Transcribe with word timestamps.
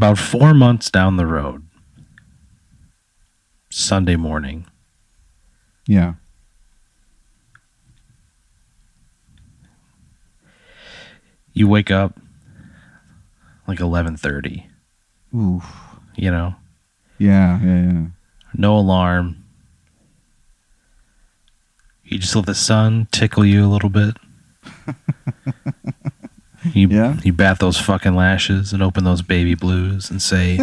About 0.00 0.16
four 0.16 0.54
months 0.54 0.90
down 0.90 1.18
the 1.18 1.26
road, 1.26 1.62
Sunday 3.68 4.16
morning, 4.16 4.64
Yeah. 5.86 6.14
you 11.52 11.68
wake 11.68 11.90
up 11.90 12.18
like 13.66 13.80
eleven 13.80 14.16
thirty. 14.16 14.68
Ooh. 15.34 15.62
You 16.16 16.30
know, 16.30 16.54
Yeah, 17.18 17.60
yeah, 17.62 17.92
yeah. 17.92 18.06
no 18.54 18.76
alarm. 18.78 19.44
You 22.04 22.18
just 22.18 22.34
let 22.34 22.46
the 22.46 22.54
sun 22.54 23.06
tickle 23.12 23.44
you 23.44 23.64
a 23.64 23.68
little 23.68 23.90
bit. 23.90 24.16
you 26.64 26.88
Yeah. 26.88 27.16
you 27.22 27.32
bat 27.32 27.58
those 27.58 27.78
fucking 27.80 28.14
lashes 28.14 28.72
and 28.72 28.82
open 28.82 29.04
those 29.04 29.22
baby 29.22 29.54
blues 29.54 30.10
and 30.10 30.20
say, 30.20 30.60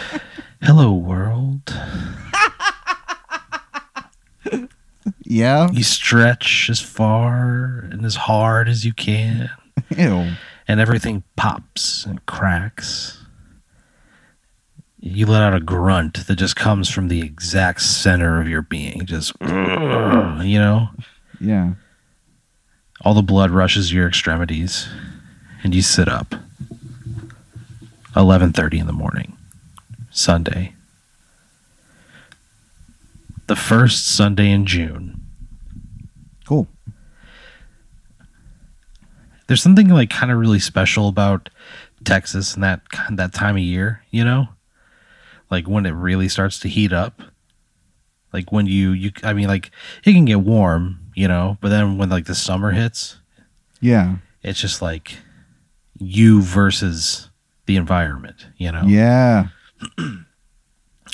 "Hello, 0.62 0.92
world." 0.92 1.74
Yeah. 5.24 5.68
You 5.72 5.82
stretch 5.84 6.68
as 6.70 6.80
far 6.80 7.88
and 7.90 8.04
as 8.04 8.16
hard 8.16 8.68
as 8.68 8.84
you 8.84 8.92
can, 8.92 9.48
Ew. 9.96 10.32
and 10.68 10.80
everything 10.80 11.22
pops 11.36 12.04
and 12.04 12.24
cracks. 12.26 13.18
You 14.98 15.26
let 15.26 15.42
out 15.42 15.54
a 15.54 15.60
grunt 15.60 16.26
that 16.26 16.36
just 16.36 16.56
comes 16.56 16.90
from 16.90 17.08
the 17.08 17.22
exact 17.22 17.80
center 17.80 18.40
of 18.40 18.48
your 18.48 18.62
being. 18.62 19.06
Just, 19.06 19.32
you 19.40 19.48
know, 20.58 20.88
Yeah. 21.40 21.74
all 23.02 23.14
the 23.14 23.22
blood 23.22 23.50
rushes 23.50 23.92
your 23.92 24.06
extremities, 24.08 24.88
and 25.62 25.74
you 25.74 25.82
sit 25.82 26.08
up. 26.08 26.34
Eleven 28.16 28.52
thirty 28.52 28.78
in 28.78 28.86
the 28.88 28.92
morning, 28.92 29.36
Sunday, 30.10 30.74
the 33.46 33.54
first 33.56 34.08
Sunday 34.08 34.50
in 34.50 34.66
June. 34.66 35.20
Cool. 36.46 36.66
there's 39.46 39.62
something 39.62 39.88
like 39.88 40.10
kind 40.10 40.30
of 40.32 40.38
really 40.38 40.58
special 40.60 41.08
about 41.08 41.48
Texas 42.04 42.54
and 42.54 42.62
that 42.64 42.80
that 43.10 43.32
time 43.32 43.56
of 43.56 43.62
year, 43.62 44.02
you 44.10 44.24
know? 44.24 44.48
Like 45.50 45.68
when 45.68 45.86
it 45.86 45.90
really 45.92 46.28
starts 46.28 46.58
to 46.60 46.68
heat 46.68 46.92
up. 46.92 47.22
Like 48.32 48.50
when 48.52 48.66
you 48.66 48.90
you 48.90 49.12
I 49.22 49.32
mean 49.32 49.46
like 49.48 49.70
it 50.04 50.12
can 50.12 50.24
get 50.24 50.40
warm, 50.40 50.98
you 51.14 51.28
know, 51.28 51.58
but 51.60 51.68
then 51.68 51.96
when 51.98 52.08
like 52.10 52.24
the 52.26 52.34
summer 52.34 52.72
hits, 52.72 53.18
Yeah. 53.80 54.16
it's 54.42 54.60
just 54.60 54.82
like 54.82 55.18
you 56.00 56.42
versus 56.42 57.28
the 57.66 57.76
environment, 57.76 58.46
you 58.56 58.72
know? 58.72 58.82
Yeah. 58.84 59.48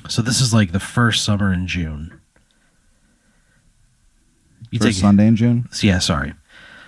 So 0.09 0.23
this 0.23 0.41
is 0.41 0.55
like 0.55 0.71
the 0.71 0.79
first 0.79 1.25
summer 1.25 1.53
in 1.53 1.67
June. 1.67 2.21
You 4.71 4.79
First 4.79 4.93
take 4.99 5.01
Sunday 5.01 5.27
in 5.27 5.35
June. 5.35 5.69
yeah, 5.83 5.99
sorry. 5.99 6.35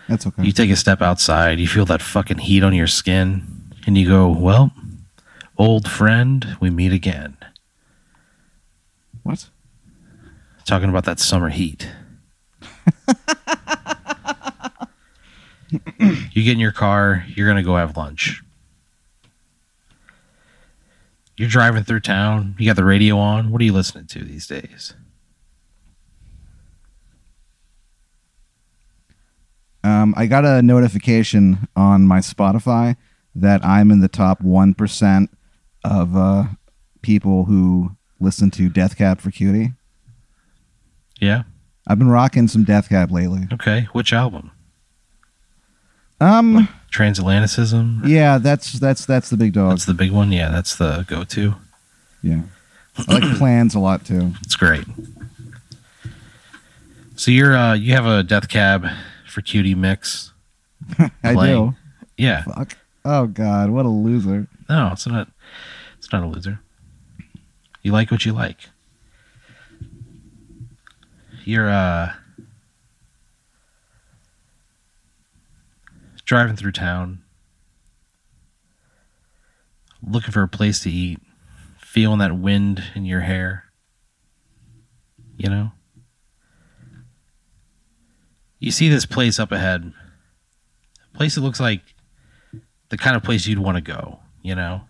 That's 0.08 0.24
okay. 0.26 0.44
You 0.44 0.52
take 0.52 0.70
a 0.70 0.76
step 0.76 1.02
outside, 1.02 1.58
you 1.58 1.66
feel 1.66 1.84
that 1.86 2.00
fucking 2.00 2.38
heat 2.38 2.62
on 2.62 2.74
your 2.74 2.86
skin, 2.86 3.72
and 3.86 3.98
you 3.98 4.08
go, 4.08 4.28
Well, 4.28 4.72
old 5.56 5.88
friend, 5.90 6.56
we 6.60 6.70
meet 6.70 6.92
again. 6.92 7.36
what? 9.24 9.48
Talking 10.64 10.88
about 10.90 11.04
that 11.06 11.18
summer 11.18 11.48
heat. 11.48 11.88
you 15.70 16.44
get 16.44 16.52
in 16.52 16.60
your 16.60 16.72
car, 16.72 17.24
you're 17.28 17.46
going 17.46 17.56
to 17.56 17.62
go 17.62 17.76
have 17.76 17.96
lunch. 17.96 18.42
You're 21.36 21.48
driving 21.48 21.84
through 21.84 22.00
town, 22.00 22.56
you 22.58 22.66
got 22.66 22.76
the 22.76 22.84
radio 22.84 23.18
on. 23.18 23.50
What 23.52 23.60
are 23.60 23.64
you 23.64 23.72
listening 23.72 24.06
to 24.06 24.24
these 24.24 24.46
days? 24.46 24.94
Um, 29.84 30.14
I 30.16 30.26
got 30.26 30.44
a 30.44 30.60
notification 30.60 31.68
on 31.76 32.02
my 32.02 32.18
Spotify 32.18 32.96
that 33.34 33.64
I'm 33.64 33.92
in 33.92 34.00
the 34.00 34.08
top 34.08 34.40
one 34.40 34.74
percent 34.74 35.30
of 35.84 36.16
uh, 36.16 36.44
people 37.02 37.44
who 37.44 37.92
listen 38.18 38.50
to 38.50 38.68
Death 38.68 38.98
Cab 38.98 39.20
for 39.20 39.30
Cutie. 39.30 39.74
Yeah? 41.20 41.44
I've 41.86 41.98
been 41.98 42.10
rocking 42.10 42.48
some 42.48 42.64
Death 42.64 42.88
Cab 42.88 43.12
lately. 43.12 43.46
Okay. 43.52 43.88
Which 43.92 44.12
album? 44.12 44.50
Um, 46.20 46.68
Transatlanticism? 46.92 48.06
yeah, 48.06 48.38
that's 48.38 48.72
that's 48.72 49.06
that's 49.06 49.30
the 49.30 49.36
big 49.36 49.52
dog. 49.52 49.70
That's 49.70 49.84
the 49.84 49.94
big 49.94 50.10
one. 50.10 50.32
Yeah, 50.32 50.50
that's 50.50 50.76
the 50.76 51.04
go 51.08 51.24
to. 51.24 51.54
Yeah, 52.22 52.42
I 52.96 53.12
like 53.14 53.22
Plans 53.38 53.74
a 53.74 53.78
lot 53.78 54.04
too. 54.04 54.32
It's 54.42 54.56
great. 54.56 54.84
So 57.16 57.30
you're 57.30 57.56
uh 57.56 57.74
you 57.74 57.92
have 57.94 58.06
a 58.06 58.22
death 58.22 58.48
cab 58.48 58.86
for 59.26 59.42
cutie 59.42 59.74
mix. 59.74 60.32
I 61.22 61.34
do. 61.34 61.74
Yeah. 62.16 62.42
Fuck. 62.44 62.76
Oh 63.04 63.26
God, 63.26 63.70
what 63.70 63.86
a 63.86 63.88
loser. 63.88 64.46
No, 64.68 64.90
it's 64.92 65.06
not 65.06 65.28
it's 65.98 66.12
not 66.12 66.22
a 66.22 66.26
loser. 66.26 66.60
You 67.82 67.92
like 67.92 68.10
what 68.10 68.24
you 68.24 68.32
like. 68.32 68.68
You're 71.44 71.70
uh 71.70 72.12
driving 76.28 76.56
through 76.56 76.72
town 76.72 77.22
looking 80.06 80.30
for 80.30 80.42
a 80.42 80.48
place 80.48 80.80
to 80.80 80.90
eat, 80.90 81.18
feeling 81.80 82.18
that 82.18 82.38
wind 82.38 82.84
in 82.94 83.06
your 83.06 83.20
hair. 83.20 83.64
You 85.38 85.48
know? 85.48 85.72
You 88.58 88.70
see 88.70 88.90
this 88.90 89.06
place 89.06 89.40
up 89.40 89.52
ahead. 89.52 89.90
A 91.14 91.16
place 91.16 91.34
that 91.36 91.40
looks 91.40 91.60
like 91.60 91.80
the 92.90 92.98
kind 92.98 93.16
of 93.16 93.22
place 93.22 93.46
you'd 93.46 93.58
want 93.58 93.76
to 93.76 93.80
go, 93.80 94.20
you 94.42 94.54
know? 94.54 94.82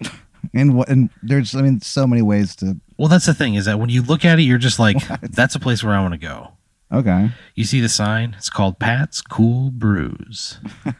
And 0.54 0.76
what? 0.76 0.88
And 0.88 1.10
there's, 1.22 1.54
I 1.54 1.60
mean, 1.60 1.80
so 1.80 2.06
many 2.06 2.22
ways 2.22 2.56
to. 2.56 2.80
Well, 2.96 3.08
that's 3.08 3.26
the 3.26 3.34
thing 3.34 3.56
is 3.56 3.66
that 3.66 3.78
when 3.78 3.90
you 3.90 4.02
look 4.02 4.24
at 4.24 4.38
it, 4.38 4.42
you're 4.42 4.56
just 4.56 4.78
like, 4.78 4.96
that's 5.20 5.56
a 5.56 5.60
place 5.60 5.82
where 5.82 5.92
I 5.92 6.00
want 6.00 6.14
to 6.14 6.18
go. 6.18 6.52
Okay. 6.90 7.30
You 7.54 7.64
see 7.64 7.80
the 7.80 7.88
sign? 7.88 8.34
It's 8.38 8.50
called 8.50 8.78
Pat's 8.78 9.20
Cool 9.20 9.70
Brews. 9.70 10.58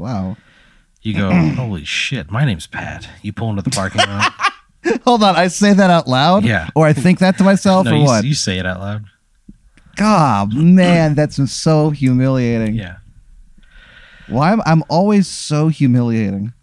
Wow. 0.00 0.38
You 1.02 1.14
go, 1.14 1.30
holy 1.56 1.84
shit, 1.84 2.30
my 2.30 2.44
name's 2.44 2.66
Pat. 2.66 3.08
You 3.22 3.32
pull 3.32 3.50
into 3.50 3.62
the 3.62 3.70
parking 3.70 4.00
lot. 4.06 4.32
Hold 5.04 5.22
on, 5.22 5.36
I 5.36 5.48
say 5.48 5.74
that 5.74 5.90
out 5.90 6.08
loud. 6.08 6.44
Yeah. 6.44 6.70
Or 6.74 6.86
I 6.86 6.94
think 6.94 7.18
that 7.18 7.36
to 7.38 7.44
myself, 7.44 7.84
no, 7.84 7.92
or 7.92 7.96
you, 7.96 8.04
what? 8.04 8.24
you 8.24 8.34
say 8.34 8.58
it 8.58 8.66
out 8.66 8.80
loud. 8.80 9.04
God, 9.96 10.54
man, 10.54 11.14
that's 11.14 11.52
so 11.52 11.90
humiliating. 11.90 12.74
Yeah. 12.74 12.96
Why 14.28 14.52
am 14.52 14.62
I'm 14.64 14.82
always 14.88 15.28
so 15.28 15.68
humiliating 15.68 16.54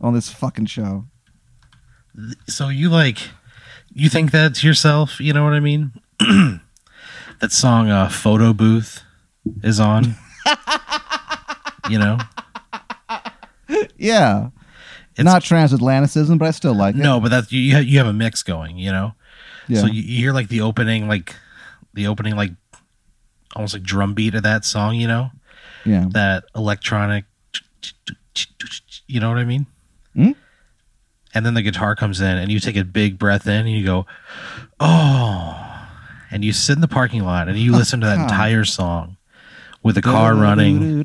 on 0.00 0.14
this 0.14 0.30
fucking 0.30 0.66
show? 0.66 1.06
So 2.46 2.68
you 2.68 2.88
like, 2.88 3.18
you 3.92 4.08
think 4.08 4.30
that's 4.30 4.62
yourself? 4.62 5.18
You 5.20 5.32
know 5.32 5.42
what 5.42 5.54
I 5.54 5.60
mean? 5.60 5.92
that 7.40 7.52
song, 7.52 7.90
uh, 7.90 8.08
Photo 8.08 8.52
Booth, 8.52 9.02
is 9.62 9.80
on. 9.80 10.14
you 11.90 11.98
know? 11.98 12.18
Yeah. 13.96 14.50
It's 15.12 15.24
Not 15.24 15.42
transatlanticism, 15.42 16.38
but 16.38 16.48
I 16.48 16.50
still 16.52 16.74
like 16.74 16.94
it. 16.94 16.98
No, 16.98 17.20
but 17.20 17.30
that's 17.30 17.52
you. 17.52 17.60
You 17.60 17.98
have, 17.98 18.06
a 18.06 18.12
mix 18.12 18.42
going, 18.42 18.78
you 18.78 18.90
know. 18.90 19.12
Yeah. 19.68 19.80
So 19.80 19.86
you, 19.86 20.02
you 20.02 20.18
hear 20.18 20.32
like 20.32 20.48
the 20.48 20.62
opening, 20.62 21.08
like 21.08 21.34
the 21.94 22.06
opening, 22.06 22.36
like 22.36 22.52
almost 23.54 23.74
like 23.74 23.82
drum 23.82 24.14
beat 24.14 24.34
of 24.34 24.42
that 24.44 24.64
song, 24.64 24.94
you 24.94 25.08
know, 25.08 25.30
yeah. 25.84 26.06
that 26.12 26.44
electronic, 26.54 27.24
you 29.06 29.20
know 29.20 29.28
what 29.28 29.38
I 29.38 29.44
mean? 29.44 29.66
Hmm? 30.14 30.32
And 31.34 31.44
then 31.44 31.54
the 31.54 31.62
guitar 31.62 31.94
comes 31.94 32.20
in, 32.20 32.38
and 32.38 32.50
you 32.50 32.58
take 32.58 32.76
a 32.76 32.84
big 32.84 33.18
breath 33.18 33.46
in, 33.46 33.66
and 33.66 33.70
you 33.70 33.84
go, 33.84 34.06
"Oh," 34.80 35.69
and 36.30 36.44
you 36.44 36.52
sit 36.52 36.74
in 36.76 36.80
the 36.80 36.88
parking 36.88 37.22
lot, 37.24 37.48
and 37.48 37.58
you 37.58 37.72
listen 37.72 38.00
to 38.00 38.06
that 38.06 38.18
entire 38.18 38.64
song 38.64 39.16
with 39.82 39.94
the 39.94 40.02
car 40.02 40.34
running 40.34 41.04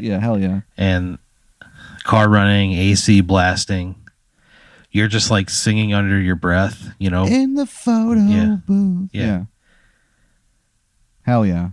Yeah, 0.00 0.20
hell 0.20 0.38
yeah. 0.38 0.60
and 0.76 1.18
car 2.04 2.28
running, 2.28 2.72
AC 2.72 3.20
blasting. 3.20 3.96
You're 4.92 5.08
just 5.08 5.30
like 5.30 5.48
singing 5.50 5.94
under 5.94 6.18
your 6.20 6.34
breath, 6.36 6.92
you 6.98 7.10
know. 7.10 7.24
In 7.26 7.54
the 7.54 7.66
photo 7.66 8.20
Yeah. 8.20 8.56
booth. 8.66 9.10
Yeah. 9.12 9.44
Hell 11.22 11.46
yeah. 11.46 11.70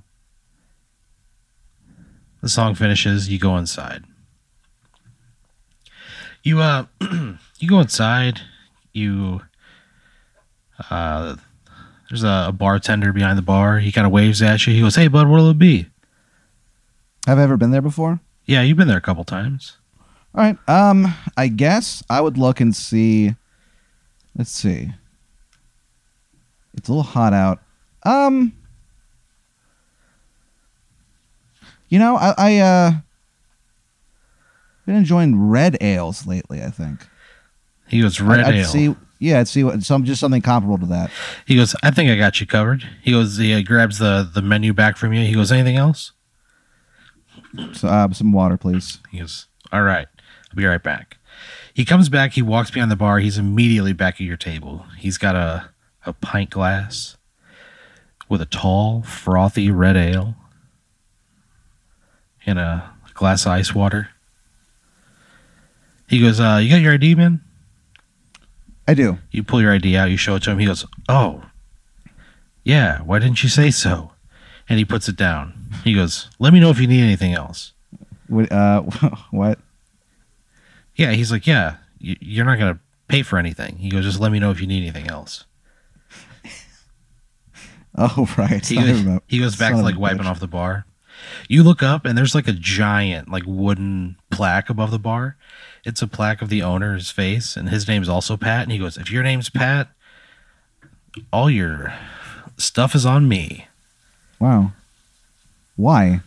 the 2.41 2.49
song 2.49 2.75
finishes 2.75 3.27
you 3.29 3.39
go 3.39 3.57
inside 3.57 4.03
you 6.43 6.59
uh 6.59 6.85
you 7.59 7.67
go 7.67 7.79
inside 7.79 8.41
you 8.93 9.41
uh 10.89 11.35
there's 12.09 12.23
a, 12.23 12.45
a 12.47 12.51
bartender 12.51 13.11
behind 13.11 13.37
the 13.37 13.41
bar 13.41 13.79
he 13.79 13.91
kind 13.91 14.05
of 14.07 14.13
waves 14.13 14.41
at 14.41 14.65
you 14.67 14.73
he 14.73 14.81
goes 14.81 14.95
hey 14.95 15.07
bud 15.07 15.27
what'll 15.27 15.49
it 15.49 15.57
be 15.59 15.87
Have 17.25 17.39
I 17.39 17.43
ever 17.43 17.57
been 17.57 17.71
there 17.71 17.81
before? 17.81 18.19
yeah 18.45 18.61
you've 18.61 18.77
been 18.77 18.87
there 18.87 18.97
a 18.97 19.01
couple 19.01 19.23
times 19.23 19.77
All 20.35 20.43
right. 20.43 20.57
Um, 20.69 21.13
I 21.35 21.47
guess 21.47 22.03
I 22.09 22.21
would 22.21 22.37
look 22.37 22.61
and 22.61 22.75
see. 22.75 23.33
Let's 24.37 24.51
see. 24.51 24.91
It's 26.75 26.87
a 26.87 26.91
little 26.91 27.01
hot 27.03 27.33
out. 27.33 27.59
Um, 28.03 28.53
you 31.89 31.97
know, 31.99 32.15
I, 32.17 32.33
I 32.37 32.57
uh 32.59 32.91
been 34.85 34.95
enjoying 34.95 35.49
red 35.49 35.77
ales 35.81 36.25
lately. 36.27 36.61
I 36.63 36.69
think 36.69 37.05
He 37.87 38.01
goes, 38.01 38.21
red 38.21 38.41
I'd 38.41 38.55
ale. 38.55 38.65
see. 38.65 38.95
Yeah, 39.19 39.43
see 39.43 39.63
what 39.63 39.81
some 39.83 40.05
just 40.05 40.19
something 40.19 40.41
comparable 40.41 40.77
to 40.79 40.85
that. 40.87 41.11
He 41.45 41.55
goes, 41.55 41.75
I 41.81 41.91
think 41.91 42.09
I 42.09 42.15
got 42.15 42.39
you 42.39 42.45
covered. 42.45 42.87
He 43.01 43.11
goes, 43.11 43.37
he 43.37 43.63
grabs 43.63 43.97
the, 43.97 44.29
the 44.31 44.41
menu 44.41 44.73
back 44.73 44.97
from 44.97 45.13
you. 45.13 45.25
He 45.25 45.33
goes, 45.33 45.51
anything 45.51 45.75
else? 45.75 46.11
So, 47.73 47.87
uh, 47.87 48.11
some 48.13 48.31
water, 48.31 48.57
please. 48.57 48.99
He 49.09 49.19
goes, 49.19 49.47
all 49.71 49.81
right, 49.81 50.07
I'll 50.51 50.55
be 50.55 50.65
right 50.65 50.81
back. 50.83 51.17
He 51.73 51.85
comes 51.85 52.09
back. 52.09 52.33
He 52.33 52.41
walks 52.41 52.71
behind 52.71 52.91
the 52.91 52.95
bar. 52.95 53.19
He's 53.19 53.37
immediately 53.37 53.93
back 53.93 54.15
at 54.15 54.21
your 54.21 54.37
table. 54.37 54.85
He's 54.97 55.17
got 55.17 55.35
a, 55.35 55.69
a 56.05 56.13
pint 56.13 56.49
glass 56.49 57.17
with 58.29 58.41
a 58.41 58.45
tall, 58.45 59.03
frothy 59.03 59.71
red 59.71 59.95
ale 59.95 60.35
and 62.45 62.59
a 62.59 62.91
glass 63.13 63.45
of 63.45 63.51
ice 63.51 63.73
water. 63.75 64.09
He 66.07 66.21
goes, 66.21 66.39
uh, 66.39 66.59
you 66.61 66.69
got 66.69 66.81
your 66.81 66.93
ID, 66.93 67.15
man? 67.15 67.41
I 68.87 68.93
do. 68.93 69.17
You 69.31 69.43
pull 69.43 69.61
your 69.61 69.73
ID 69.73 69.97
out, 69.97 70.09
you 70.09 70.17
show 70.17 70.35
it 70.35 70.43
to 70.43 70.51
him. 70.51 70.59
He 70.59 70.65
goes, 70.65 70.85
Oh, 71.09 71.43
yeah, 72.63 72.99
why 73.01 73.19
didn't 73.19 73.43
you 73.43 73.49
say 73.49 73.69
so? 73.71 74.11
And 74.69 74.79
he 74.79 74.85
puts 74.85 75.07
it 75.09 75.15
down. 75.15 75.53
He 75.83 75.93
goes, 75.93 76.29
Let 76.39 76.53
me 76.53 76.59
know 76.59 76.69
if 76.69 76.79
you 76.79 76.87
need 76.87 77.03
anything 77.03 77.33
else. 77.33 77.73
What? 78.27 78.51
Uh, 78.51 78.81
what? 79.31 79.59
Yeah, 80.95 81.11
he's 81.11 81.31
like, 81.31 81.45
Yeah, 81.47 81.77
you- 81.99 82.17
you're 82.19 82.45
not 82.45 82.57
going 82.59 82.73
to 82.75 82.79
pay 83.07 83.21
for 83.23 83.37
anything. 83.37 83.77
He 83.77 83.89
goes, 83.89 84.03
Just 84.05 84.19
let 84.19 84.31
me 84.31 84.39
know 84.39 84.51
if 84.51 84.59
you 84.61 84.67
need 84.67 84.81
anything 84.83 85.07
else. 85.07 85.45
Oh, 87.99 88.29
right. 88.37 88.63
He 88.63 88.75
goes, 88.75 89.19
he 89.27 89.39
goes 89.39 89.55
back 89.55 89.71
Son 89.71 89.79
to 89.79 89.83
like 89.83 89.97
wiping 89.97 90.19
bitch. 90.21 90.25
off 90.25 90.39
the 90.39 90.47
bar. 90.47 90.85
You 91.47 91.63
look 91.63 91.81
up 91.83 92.05
and 92.05 92.17
there's 92.17 92.35
like 92.35 92.47
a 92.47 92.53
giant, 92.53 93.29
like 93.29 93.43
wooden 93.45 94.17
plaque 94.29 94.69
above 94.69 94.91
the 94.91 94.99
bar. 94.99 95.35
It's 95.85 96.01
a 96.01 96.07
plaque 96.07 96.41
of 96.41 96.49
the 96.49 96.63
owner's 96.63 97.09
face, 97.11 97.55
and 97.55 97.69
his 97.69 97.87
name's 97.87 98.09
also 98.09 98.35
Pat. 98.37 98.63
And 98.63 98.71
he 98.71 98.77
goes, 98.77 98.97
If 98.97 99.11
your 99.11 99.23
name's 99.23 99.49
Pat, 99.49 99.89
all 101.31 101.49
your 101.49 101.93
stuff 102.57 102.93
is 102.95 103.05
on 103.05 103.27
me. 103.27 103.67
Wow. 104.39 104.73
Why? 105.75 106.21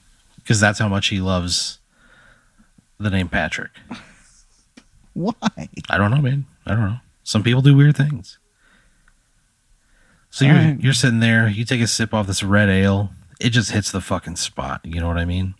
because 0.50 0.58
that's 0.58 0.80
how 0.80 0.88
much 0.88 1.08
he 1.08 1.20
loves 1.20 1.78
the 2.98 3.08
name 3.08 3.28
Patrick. 3.28 3.70
Why? 5.12 5.32
I 5.88 5.96
don't 5.96 6.10
know, 6.10 6.20
man. 6.20 6.44
I 6.66 6.70
don't 6.72 6.80
know. 6.84 6.96
Some 7.22 7.44
people 7.44 7.62
do 7.62 7.76
weird 7.76 7.96
things. 7.96 8.38
So 10.30 10.44
you're 10.44 10.56
Alright. 10.56 10.80
you're 10.80 10.92
sitting 10.92 11.20
there, 11.20 11.48
you 11.48 11.64
take 11.64 11.80
a 11.80 11.86
sip 11.86 12.12
off 12.12 12.26
this 12.26 12.42
red 12.42 12.68
ale, 12.68 13.10
it 13.40 13.50
just 13.50 13.72
hits 13.72 13.90
the 13.90 14.00
fucking 14.00 14.36
spot. 14.36 14.80
You 14.84 15.00
know 15.00 15.08
what 15.08 15.18
I 15.18 15.24
mean? 15.24 15.54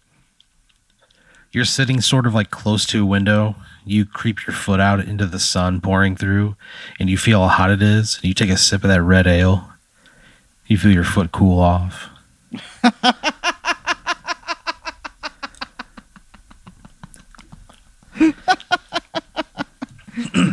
You're 1.52 1.64
sitting 1.64 2.00
sort 2.00 2.26
of 2.26 2.34
like 2.34 2.50
close 2.50 2.86
to 2.86 3.02
a 3.02 3.06
window. 3.06 3.56
You 3.84 4.06
creep 4.06 4.46
your 4.46 4.54
foot 4.54 4.78
out 4.78 5.00
into 5.00 5.26
the 5.26 5.40
sun 5.40 5.80
pouring 5.80 6.14
through, 6.14 6.54
and 7.00 7.10
you 7.10 7.18
feel 7.18 7.40
how 7.40 7.48
hot 7.48 7.70
it 7.70 7.82
is. 7.82 8.16
And 8.16 8.26
you 8.26 8.34
take 8.34 8.50
a 8.50 8.56
sip 8.56 8.84
of 8.84 8.88
that 8.88 9.02
red 9.02 9.26
ale. 9.26 9.72
You 10.66 10.78
feel 10.78 10.92
your 10.92 11.02
foot 11.02 11.32
cool 11.32 11.58
off. 11.58 12.08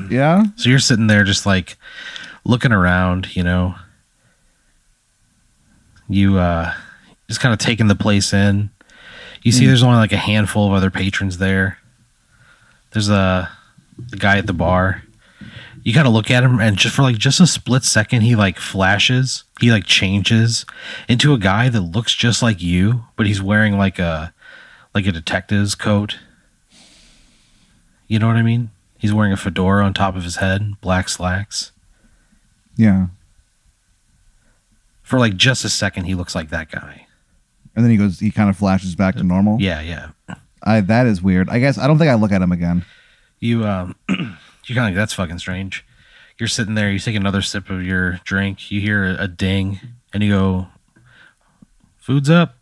Yeah. 0.10 0.46
So 0.56 0.70
you're 0.70 0.80
sitting 0.80 1.08
there 1.08 1.24
just 1.24 1.46
like 1.46 1.78
looking 2.44 2.72
around, 2.72 3.36
you 3.36 3.44
know. 3.44 3.76
You 6.10 6.38
uh 6.38 6.74
just 7.28 7.40
kind 7.40 7.54
of 7.54 7.60
taking 7.60 7.88
the 7.88 7.96
place 7.96 8.34
in. 8.34 8.70
You 9.44 9.52
see 9.52 9.64
Hmm. 9.64 9.68
there's 9.68 9.84
only 9.84 9.98
like 9.98 10.12
a 10.14 10.18
handful 10.18 10.68
of 10.68 10.74
other 10.74 10.90
patrons 10.90 11.38
there. 11.38 11.78
There's 12.92 13.10
a, 13.10 13.50
a 14.12 14.16
guy 14.16 14.38
at 14.38 14.48
the 14.48 14.54
bar. 14.54 15.04
You 15.84 15.94
kind 15.94 16.08
of 16.08 16.14
look 16.14 16.30
at 16.32 16.44
him 16.44 16.60
and 16.60 16.76
just 16.78 16.96
for 16.96 17.02
like 17.04 17.18
just 17.18 17.40
a 17.40 17.48
split 17.48 17.84
second 17.84 18.22
he 18.22 18.36
like 18.36 18.58
flashes. 18.60 19.44
He 19.62 19.72
like 19.72 19.86
changes 19.86 20.66
into 21.08 21.34
a 21.34 21.38
guy 21.38 21.70
that 21.70 21.82
looks 21.82 22.14
just 22.14 22.42
like 22.42 22.62
you, 22.62 23.04
but 23.16 23.26
he's 23.28 23.42
wearing 23.42 23.78
like 23.78 23.98
a 24.00 24.34
like 24.94 25.06
a 25.06 25.12
detective's 25.12 25.76
coat. 25.76 26.18
You 28.08 28.20
know 28.20 28.28
what 28.28 28.36
I 28.38 28.42
mean? 28.42 28.72
He's 28.98 29.14
wearing 29.14 29.32
a 29.34 29.38
fedora 29.38 29.86
on 29.86 29.94
top 29.94 30.16
of 30.16 30.24
his 30.24 30.38
head, 30.38 30.74
black 30.82 31.08
slacks. 31.08 31.72
Yeah. 32.76 33.08
For 35.04 35.20
like 35.20 35.38
just 35.38 35.64
a 35.64 35.70
second, 35.70 36.06
he 36.06 36.16
looks 36.16 36.36
like 36.36 36.50
that 36.50 36.70
guy. 36.72 37.07
And 37.78 37.86
then 37.86 37.92
he 37.92 37.98
goes. 37.98 38.20
He 38.20 38.32
kind 38.32 38.50
of 38.50 38.58
flashes 38.58 38.96
back 38.96 39.16
to 39.18 39.24
normal. 39.24 39.62
Yeah, 39.62 39.82
yeah. 39.82 40.10
I 40.64 40.82
that 40.82 41.06
is 41.06 41.22
weird. 41.22 41.48
I 41.48 41.60
guess 41.60 41.78
I 41.78 41.86
don't 41.86 42.00
think 42.00 42.10
I 42.10 42.16
look 42.16 42.32
at 42.32 42.42
him 42.42 42.52
again. 42.52 42.84
You 43.40 43.66
um, 43.66 43.96
you 44.10 44.16
kind 44.18 44.80
of 44.80 44.86
like 44.86 44.96
that's 44.96 45.14
fucking 45.14 45.38
strange. 45.38 45.86
You're 46.40 46.48
sitting 46.50 46.74
there, 46.74 46.92
you 46.92 46.98
take 46.98 47.16
another 47.16 47.44
sip 47.44 47.70
of 47.70 47.84
your 47.84 48.20
drink, 48.24 48.72
you 48.72 48.82
hear 48.82 49.06
a, 49.06 49.26
a 49.26 49.28
ding, 49.28 49.80
and 50.12 50.24
you 50.24 50.32
go, 50.32 50.68
"Food's 52.00 52.32
up." 52.32 52.56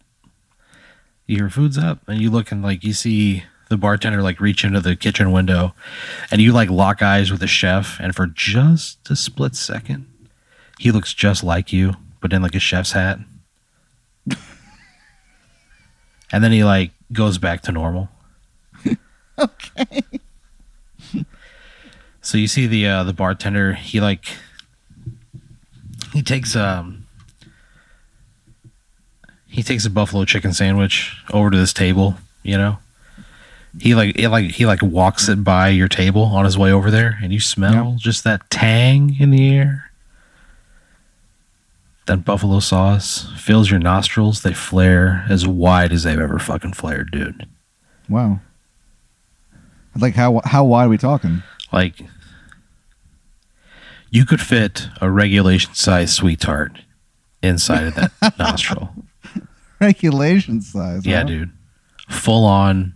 You 1.27 1.37
hear 1.37 1.49
"Food's 1.49 1.77
up," 1.77 1.99
and 2.07 2.21
you 2.21 2.29
look 2.29 2.51
and 2.51 2.61
like 2.61 2.83
you 2.83 2.91
see 2.91 3.45
the 3.69 3.77
bartender 3.77 4.21
like 4.21 4.41
reach 4.41 4.65
into 4.65 4.81
the 4.81 4.97
kitchen 4.97 5.31
window, 5.31 5.73
and 6.29 6.41
you 6.41 6.51
like 6.51 6.69
lock 6.69 7.01
eyes 7.01 7.31
with 7.31 7.39
the 7.39 7.47
chef, 7.47 8.01
and 8.01 8.13
for 8.13 8.27
just 8.27 9.09
a 9.09 9.15
split 9.15 9.55
second, 9.55 10.07
he 10.77 10.91
looks 10.91 11.13
just 11.13 11.41
like 11.41 11.71
you, 11.71 11.93
but 12.19 12.33
in 12.33 12.41
like 12.41 12.55
a 12.55 12.59
chef's 12.59 12.91
hat. 12.91 13.19
And 16.35 16.43
then 16.43 16.51
he 16.51 16.65
like 16.65 16.91
goes 17.13 17.37
back 17.37 17.61
to 17.61 17.71
normal. 17.71 18.09
Okay. 19.37 20.01
So 22.21 22.37
you 22.37 22.47
see 22.47 22.67
the 22.67 22.87
uh, 22.87 23.03
the 23.03 23.11
bartender. 23.11 23.73
He 23.73 23.99
like 23.99 24.25
he 26.13 26.21
takes 26.23 26.55
um 26.55 27.05
he 29.45 29.61
takes 29.61 29.85
a 29.85 29.89
buffalo 29.89 30.23
chicken 30.23 30.53
sandwich 30.53 31.17
over 31.33 31.49
to 31.49 31.57
this 31.57 31.73
table. 31.73 32.15
You 32.43 32.57
know, 32.57 32.77
he 33.77 33.93
like 33.93 34.17
it 34.17 34.29
like 34.29 34.51
he 34.51 34.65
like 34.65 34.81
walks 34.81 35.27
it 35.27 35.43
by 35.43 35.67
your 35.67 35.89
table 35.89 36.23
on 36.23 36.45
his 36.45 36.57
way 36.57 36.71
over 36.71 36.89
there, 36.89 37.19
and 37.21 37.33
you 37.33 37.41
smell 37.41 37.95
just 37.97 38.23
that 38.23 38.49
tang 38.49 39.17
in 39.19 39.31
the 39.31 39.53
air. 39.53 39.84
That 42.05 42.23
buffalo 42.23 42.59
sauce 42.59 43.27
fills 43.35 43.71
your 43.71 43.79
nostrils. 43.79 44.43
They 44.43 44.53
flare 44.53 45.25
as 45.27 45.47
wide 45.47 45.91
as 45.91 46.03
they've 46.03 46.19
ever 46.19 46.37
fucking 46.37 46.73
flared, 46.73 47.09
dude. 47.11 47.47
Wow. 48.07 48.41
Like 49.99 50.13
how 50.13 50.41
how 50.43 50.65
wide 50.65 50.85
are 50.85 50.89
we 50.89 50.97
talking? 50.97 51.41
Like 51.71 52.01
you 54.11 54.25
could 54.25 54.41
fit 54.41 54.87
a 55.01 55.09
regulation 55.09 55.73
size 55.73 56.13
sweet 56.13 56.39
tart 56.41 56.79
inside 57.41 57.87
of 57.87 57.95
that 57.95 58.11
nostril. 58.39 58.91
Regulation 59.81 60.61
size. 60.61 61.05
Yeah, 61.05 61.21
huh? 61.21 61.23
dude. 61.23 61.51
Full 62.07 62.45
on 62.45 62.93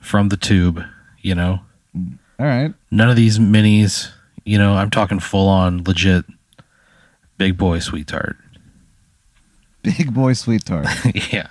from 0.00 0.30
the 0.30 0.36
tube, 0.36 0.82
you 1.20 1.34
know. 1.34 1.60
All 1.94 2.46
right. 2.46 2.72
None 2.90 3.10
of 3.10 3.16
these 3.16 3.38
minis, 3.38 4.10
you 4.44 4.58
know, 4.58 4.74
I'm 4.74 4.90
talking 4.90 5.20
full 5.20 5.48
on 5.48 5.84
legit 5.84 6.24
big 7.38 7.56
boy 7.56 7.78
sweetheart. 7.78 8.36
Big 9.82 10.12
boy 10.12 10.34
sweetheart. 10.34 10.86
yeah. 11.32 11.48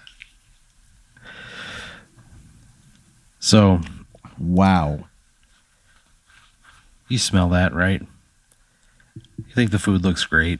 So 3.39 3.81
wow. 4.37 5.05
you 7.07 7.17
smell 7.17 7.49
that, 7.49 7.73
right? 7.73 8.01
You 9.37 9.55
think 9.55 9.71
the 9.71 9.79
food 9.79 10.03
looks 10.03 10.25
great. 10.25 10.59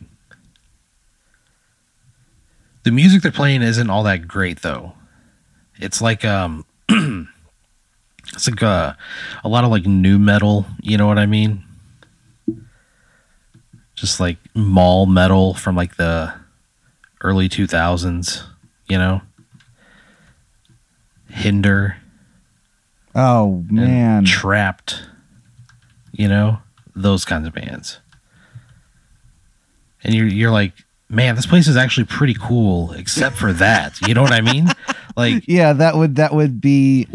The 2.84 2.92
music 2.92 3.22
they're 3.22 3.32
playing 3.32 3.62
isn't 3.62 3.90
all 3.90 4.04
that 4.04 4.28
great 4.28 4.62
though. 4.62 4.94
It's 5.78 6.02
like 6.02 6.24
um 6.24 6.66
it's 8.34 8.48
like 8.48 8.64
uh, 8.64 8.94
a 9.44 9.50
lot 9.50 9.64
of 9.64 9.72
like 9.72 9.86
new 9.86 10.18
metal, 10.20 10.66
you 10.82 10.98
know 10.98 11.08
what 11.08 11.20
I 11.20 11.26
mean? 11.26 11.64
Just 13.98 14.20
like 14.22 14.38
mall 14.56 15.06
metal 15.06 15.54
from 15.54 15.76
like 15.76 15.98
the 15.98 16.34
early 17.22 17.50
2000s, 17.50 18.44
you 18.88 18.98
know? 18.98 19.22
Hinder 21.30 21.98
Oh 23.18 23.66
man. 23.72 24.26
Trapt, 24.26 25.02
you 26.12 26.28
know, 26.28 26.60
those 26.96 27.26
kinds 27.26 27.48
of 27.48 27.54
bands. 27.54 28.00
And 30.04 30.14
you're 30.14 30.28
you're 30.28 30.52
like, 30.52 30.74
man, 31.10 31.36
this 31.36 31.48
place 31.48 31.68
is 31.68 31.76
actually 31.76 32.06
pretty 32.06 32.36
cool, 32.36 32.92
except 32.92 33.36
for 33.36 33.52
that. 33.54 34.00
You 34.08 34.14
know 34.14 34.22
what 34.22 34.32
I 34.32 34.42
mean? 34.42 34.68
Like, 35.16 35.48
yeah, 35.48 35.74
that 35.74 35.96
would 35.98 36.18
that 36.18 36.32
would 36.36 36.62
be 36.62 37.08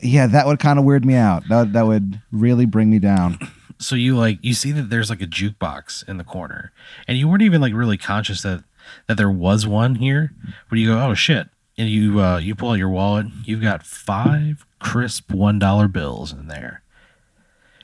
Yeah, 0.00 0.28
that 0.28 0.46
would 0.46 0.60
kind 0.60 0.78
of 0.78 0.84
weird 0.84 1.04
me 1.04 1.16
out. 1.16 1.42
That 1.48 1.72
that 1.72 1.84
would 1.84 2.22
really 2.30 2.66
bring 2.66 2.88
me 2.88 3.00
down. 3.00 3.36
So 3.80 3.96
you 3.96 4.16
like 4.16 4.38
you 4.42 4.52
see 4.52 4.72
that 4.72 4.90
there's 4.90 5.08
like 5.08 5.22
a 5.22 5.26
jukebox 5.26 6.06
in 6.06 6.18
the 6.18 6.24
corner, 6.24 6.70
and 7.08 7.16
you 7.16 7.26
weren't 7.26 7.42
even 7.42 7.62
like 7.62 7.72
really 7.74 7.96
conscious 7.96 8.42
that 8.42 8.62
that 9.06 9.16
there 9.16 9.30
was 9.30 9.66
one 9.66 9.94
here. 9.96 10.32
But 10.68 10.78
you 10.78 10.88
go, 10.88 11.00
oh 11.00 11.14
shit, 11.14 11.48
and 11.78 11.88
you 11.88 12.20
uh, 12.20 12.36
you 12.38 12.54
pull 12.54 12.70
out 12.70 12.78
your 12.78 12.90
wallet. 12.90 13.26
You've 13.44 13.62
got 13.62 13.86
five 13.86 14.66
crisp 14.78 15.32
one 15.32 15.58
dollar 15.58 15.88
bills 15.88 16.30
in 16.30 16.46
there, 16.48 16.82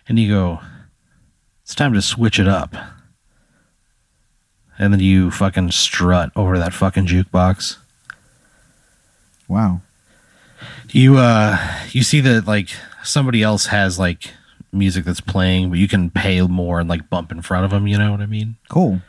and 0.06 0.18
you 0.18 0.28
go, 0.28 0.60
it's 1.62 1.74
time 1.74 1.94
to 1.94 2.02
switch 2.02 2.38
it 2.38 2.46
up. 2.46 2.76
And 4.78 4.92
then 4.92 5.00
you 5.00 5.30
fucking 5.30 5.70
strut 5.70 6.30
over 6.36 6.58
that 6.58 6.74
fucking 6.74 7.06
jukebox. 7.06 7.78
Wow. 9.48 9.80
You 10.90 11.16
uh 11.16 11.56
you 11.90 12.02
see 12.02 12.20
that 12.20 12.46
like 12.46 12.68
somebody 13.02 13.42
else 13.42 13.66
has 13.66 13.98
like 13.98 14.34
music 14.76 15.04
that's 15.04 15.20
playing, 15.20 15.70
but 15.70 15.78
you 15.78 15.88
can 15.88 16.10
pay 16.10 16.40
more 16.42 16.80
and 16.80 16.88
like 16.88 17.10
bump 17.10 17.32
in 17.32 17.42
front 17.42 17.64
of 17.64 17.70
them, 17.70 17.86
you 17.86 17.98
know 17.98 18.10
what 18.10 18.20
I 18.20 18.26
mean? 18.26 18.56
Cool. 18.68 19.00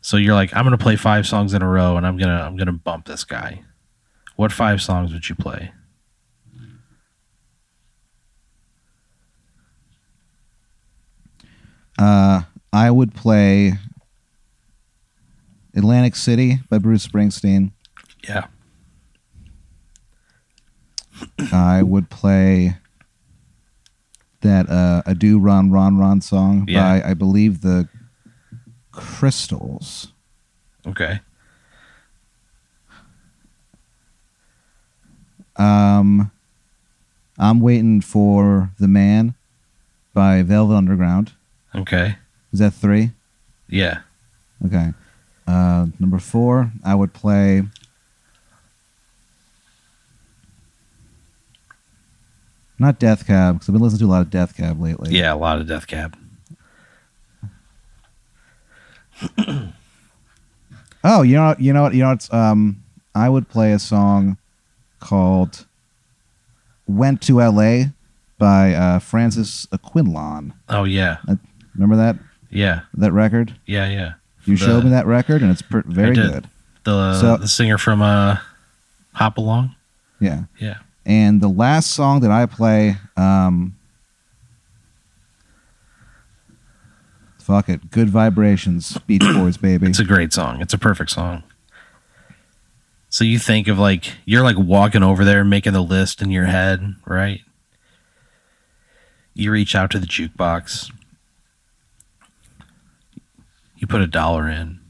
So 0.00 0.16
you're 0.16 0.34
like 0.34 0.54
I'm 0.54 0.64
to 0.76 0.82
play 0.82 0.96
5 0.96 1.26
songs 1.26 1.52
in 1.52 1.62
a 1.62 1.68
row 1.68 1.96
and 1.96 2.06
I'm 2.06 2.18
to 2.18 2.28
I'm 2.28 2.56
to 2.66 2.72
bump 2.72 3.06
this 3.06 3.24
guy. 3.24 3.62
What 4.36 4.52
5 4.52 4.80
songs 4.80 5.12
would 5.12 5.28
you 5.28 5.34
play? 5.34 5.72
Uh, 11.98 12.42
I 12.72 12.90
would 12.90 13.14
play 13.14 13.72
Atlantic 15.74 16.14
City 16.14 16.58
by 16.68 16.78
Bruce 16.78 17.06
Springsteen. 17.06 17.72
Yeah. 18.28 18.46
I 21.52 21.82
would 21.82 22.10
play 22.10 22.76
that 24.46 24.68
uh, 24.70 25.02
"I 25.06 25.12
Do 25.14 25.38
Ron 25.38 25.70
Ron 25.70 25.98
Ron" 25.98 26.20
song 26.20 26.64
Yeah. 26.68 27.00
by 27.00 27.10
I 27.10 27.14
believe 27.14 27.60
the 27.60 27.88
Crystals. 28.92 30.12
Okay. 30.86 31.20
Um, 35.56 36.30
I'm 37.38 37.60
waiting 37.60 38.00
for 38.00 38.70
"The 38.78 38.88
Man" 38.88 39.34
by 40.14 40.42
Velvet 40.42 40.74
Underground. 40.74 41.32
Okay. 41.74 42.16
Is 42.52 42.58
that 42.60 42.72
three? 42.72 43.10
Yeah. 43.68 44.00
Okay. 44.64 44.92
Uh, 45.46 45.86
number 45.98 46.18
four, 46.18 46.72
I 46.84 46.94
would 46.94 47.12
play. 47.12 47.62
Not 52.78 52.98
Death 52.98 53.26
Cab 53.26 53.54
because 53.56 53.68
I've 53.68 53.72
been 53.74 53.82
listening 53.82 54.00
to 54.00 54.06
a 54.06 54.12
lot 54.14 54.20
of 54.22 54.30
Death 54.30 54.56
Cab 54.56 54.80
lately. 54.80 55.16
Yeah, 55.16 55.32
a 55.32 55.36
lot 55.36 55.58
of 55.60 55.66
Death 55.66 55.86
Cab. 55.86 56.16
Oh, 61.08 61.22
you 61.22 61.36
know, 61.36 61.54
you 61.58 61.72
know, 61.72 61.82
what- 61.82 61.94
you 61.94 62.02
know. 62.02 62.10
It's 62.10 62.32
um, 62.34 62.82
I 63.14 63.28
would 63.28 63.48
play 63.48 63.70
a 63.72 63.78
song 63.78 64.38
called 64.98 65.64
"Went 66.88 67.22
to 67.22 67.40
L.A." 67.40 67.92
by 68.38 68.74
uh, 68.74 68.98
Frances 68.98 69.68
Quinlan. 69.82 70.52
Oh 70.68 70.82
yeah. 70.84 71.18
Remember 71.74 71.94
that 71.96 72.16
Yeah. 72.50 72.80
that 72.94 73.12
record? 73.12 73.54
Yeah, 73.66 73.88
yeah. 73.88 74.12
You 74.46 74.56
The- 74.56 74.64
showed 74.66 74.82
me 74.84 74.90
that 74.90 75.06
record, 75.06 75.42
and 75.42 75.50
it's 75.52 75.62
per- 75.62 75.84
very 75.86 76.14
good. 76.16 76.50
The 76.84 77.20
So- 77.20 77.36
the 77.36 77.46
singer 77.48 77.78
from 77.78 78.02
uh 78.02 78.38
Hop 79.12 79.38
Along? 79.38 79.76
Yeah. 80.20 80.44
Yeah. 80.58 80.78
And 81.06 81.40
the 81.40 81.48
last 81.48 81.92
song 81.92 82.20
that 82.20 82.32
I 82.32 82.46
play, 82.46 82.96
um, 83.16 83.76
fuck 87.38 87.68
it, 87.68 87.92
Good 87.92 88.10
Vibrations, 88.10 88.98
Beach 89.06 89.22
Boys, 89.22 89.56
baby. 89.56 89.86
It's 89.86 90.00
a 90.00 90.04
great 90.04 90.32
song. 90.32 90.60
It's 90.60 90.74
a 90.74 90.78
perfect 90.78 91.12
song. 91.12 91.44
So 93.08 93.22
you 93.22 93.38
think 93.38 93.68
of 93.68 93.78
like 93.78 94.14
you're 94.24 94.42
like 94.42 94.58
walking 94.58 95.04
over 95.04 95.24
there 95.24 95.44
making 95.44 95.74
the 95.74 95.80
list 95.80 96.20
in 96.20 96.32
your 96.32 96.46
head, 96.46 96.96
right? 97.06 97.40
You 99.32 99.52
reach 99.52 99.76
out 99.76 99.92
to 99.92 100.00
the 100.00 100.06
jukebox. 100.08 100.90
You 103.76 103.86
put 103.86 104.00
a 104.00 104.08
dollar 104.08 104.48
in. 104.48 104.80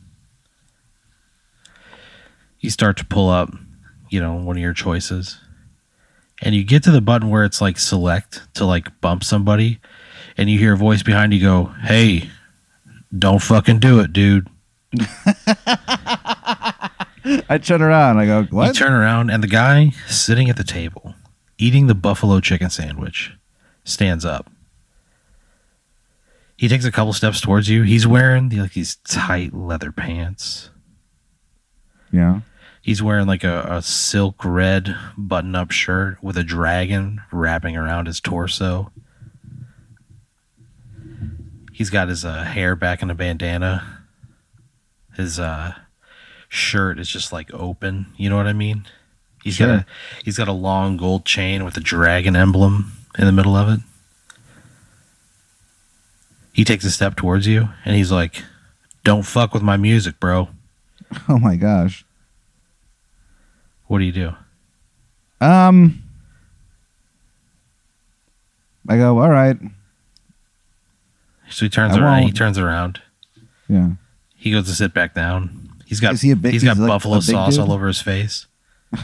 You 2.58 2.70
start 2.70 2.96
to 2.96 3.04
pull 3.04 3.28
up, 3.28 3.52
you 4.08 4.18
know, 4.18 4.34
one 4.34 4.56
of 4.56 4.62
your 4.62 4.72
choices. 4.72 5.38
And 6.42 6.54
you 6.54 6.64
get 6.64 6.82
to 6.84 6.90
the 6.90 7.00
button 7.00 7.30
where 7.30 7.44
it's 7.44 7.60
like 7.60 7.78
select 7.78 8.42
to 8.54 8.64
like 8.66 9.00
bump 9.00 9.24
somebody 9.24 9.80
and 10.36 10.50
you 10.50 10.58
hear 10.58 10.74
a 10.74 10.76
voice 10.76 11.02
behind 11.02 11.32
you 11.32 11.40
go, 11.40 11.64
"Hey, 11.82 12.30
don't 13.16 13.40
fucking 13.40 13.78
do 13.78 14.00
it, 14.00 14.12
dude." 14.12 14.48
I 17.48 17.58
turn 17.60 17.82
around, 17.82 18.18
I 18.18 18.26
go, 18.26 18.40
You 18.40 18.46
what? 18.50 18.76
turn 18.76 18.92
around, 18.92 19.30
and 19.30 19.42
the 19.42 19.48
guy 19.48 19.90
sitting 20.06 20.48
at 20.48 20.56
the 20.56 20.64
table, 20.64 21.14
eating 21.58 21.86
the 21.86 21.94
buffalo 21.94 22.38
chicken 22.40 22.70
sandwich, 22.70 23.32
stands 23.84 24.24
up. 24.24 24.50
He 26.56 26.68
takes 26.68 26.84
a 26.84 26.92
couple 26.92 27.12
steps 27.12 27.40
towards 27.40 27.68
you. 27.68 27.82
He's 27.82 28.06
wearing 28.06 28.48
the, 28.48 28.60
like 28.60 28.72
these 28.74 28.96
tight 29.08 29.52
leather 29.54 29.92
pants. 29.92 30.70
yeah. 32.12 32.40
He's 32.86 33.02
wearing 33.02 33.26
like 33.26 33.42
a, 33.42 33.66
a 33.68 33.82
silk 33.82 34.44
red 34.44 34.96
button 35.18 35.56
up 35.56 35.72
shirt 35.72 36.22
with 36.22 36.36
a 36.36 36.44
dragon 36.44 37.20
wrapping 37.32 37.76
around 37.76 38.06
his 38.06 38.20
torso. 38.20 38.92
He's 41.72 41.90
got 41.90 42.06
his 42.06 42.24
uh, 42.24 42.44
hair 42.44 42.76
back 42.76 43.02
in 43.02 43.10
a 43.10 43.14
bandana. 43.16 44.04
His 45.16 45.40
uh, 45.40 45.74
shirt 46.48 47.00
is 47.00 47.08
just 47.08 47.32
like 47.32 47.52
open. 47.52 48.06
You 48.16 48.30
know 48.30 48.36
what 48.36 48.46
I 48.46 48.52
mean? 48.52 48.86
He's 49.42 49.58
got 49.58 49.68
a 49.68 49.86
he's 50.24 50.38
got 50.38 50.46
a 50.46 50.52
long 50.52 50.96
gold 50.96 51.24
chain 51.24 51.64
with 51.64 51.76
a 51.76 51.80
dragon 51.80 52.36
emblem 52.36 52.92
in 53.18 53.26
the 53.26 53.32
middle 53.32 53.56
of 53.56 53.68
it. 53.68 53.80
He 56.52 56.62
takes 56.62 56.84
a 56.84 56.92
step 56.92 57.16
towards 57.16 57.48
you 57.48 57.68
and 57.84 57.96
he's 57.96 58.12
like, 58.12 58.44
"Don't 59.02 59.24
fuck 59.24 59.52
with 59.52 59.64
my 59.64 59.76
music, 59.76 60.20
bro." 60.20 60.50
Oh 61.28 61.40
my 61.40 61.56
gosh. 61.56 62.04
What 63.86 63.98
do 63.98 64.04
you 64.04 64.12
do? 64.12 64.32
Um, 65.40 66.02
I 68.88 68.96
go, 68.96 69.18
all 69.18 69.30
right. 69.30 69.56
So 71.50 71.64
he 71.66 71.68
turns 71.70 71.94
I 71.96 72.00
around. 72.00 72.18
He 72.18 72.24
won't. 72.26 72.36
turns 72.36 72.58
around. 72.58 73.00
Yeah. 73.68 73.90
He 74.34 74.50
goes 74.52 74.66
to 74.66 74.74
sit 74.74 74.92
back 74.94 75.14
down. 75.14 75.70
He's 75.86 76.00
got 76.00 76.14
Is 76.14 76.20
he 76.22 76.30
a 76.32 76.36
big- 76.36 76.52
he's 76.52 76.64
got 76.64 76.76
he's 76.76 76.80
like 76.80 76.88
buffalo 76.88 77.16
a 77.16 77.18
big 77.18 77.24
sauce 77.26 77.54
dude? 77.56 77.60
all 77.64 77.72
over 77.72 77.86
his 77.86 78.00
face. 78.00 78.46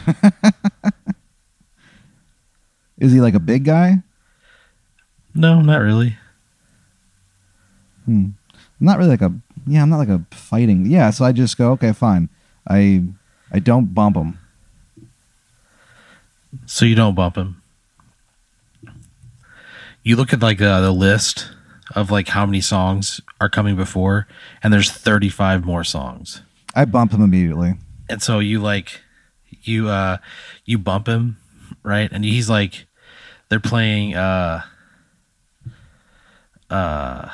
Is 2.99 3.11
he 3.11 3.19
like 3.21 3.33
a 3.33 3.39
big 3.39 3.63
guy? 3.65 3.97
No, 5.33 5.61
not 5.61 5.77
really. 5.81 6.17
Hmm. 8.05 8.25
I'm 8.79 8.85
not 8.85 8.97
really 8.97 9.09
like 9.11 9.21
a, 9.21 9.33
yeah, 9.65 9.81
I'm 9.81 9.89
not 9.89 9.97
like 9.97 10.09
a 10.09 10.23
fighting. 10.31 10.85
Yeah. 10.85 11.09
So 11.09 11.25
I 11.25 11.31
just 11.31 11.57
go, 11.57 11.71
okay, 11.71 11.91
fine. 11.93 12.29
I, 12.67 13.03
I 13.51 13.59
don't 13.59 13.93
bump 13.93 14.15
him. 14.15 14.37
So 16.65 16.85
you 16.85 16.95
don't 16.95 17.15
bump 17.15 17.35
him. 17.35 17.61
You 20.03 20.15
look 20.15 20.33
at 20.33 20.41
like 20.41 20.61
uh, 20.61 20.81
the 20.81 20.91
list 20.91 21.49
of 21.95 22.11
like 22.11 22.29
how 22.29 22.45
many 22.45 22.61
songs 22.61 23.21
are 23.39 23.49
coming 23.49 23.75
before, 23.75 24.27
and 24.61 24.73
there's 24.73 24.91
35 24.91 25.65
more 25.65 25.83
songs. 25.83 26.41
I 26.75 26.85
bump 26.85 27.13
him 27.13 27.21
immediately. 27.21 27.75
And 28.09 28.21
so 28.21 28.39
you 28.39 28.59
like 28.59 29.01
you 29.61 29.87
uh 29.89 30.17
you 30.65 30.77
bump 30.77 31.07
him, 31.07 31.37
right? 31.83 32.11
And 32.11 32.25
he's 32.25 32.49
like 32.49 32.85
they're 33.49 33.59
playing 33.59 34.15
uh 34.15 34.63
uh 36.69 37.29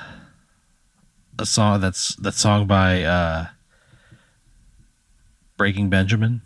a 1.40 1.46
song 1.46 1.80
that's 1.80 2.16
that 2.18 2.34
song 2.34 2.68
by 2.68 3.04
uh 3.04 3.48
Breaking 5.58 5.90
Benjamin. 5.90 6.42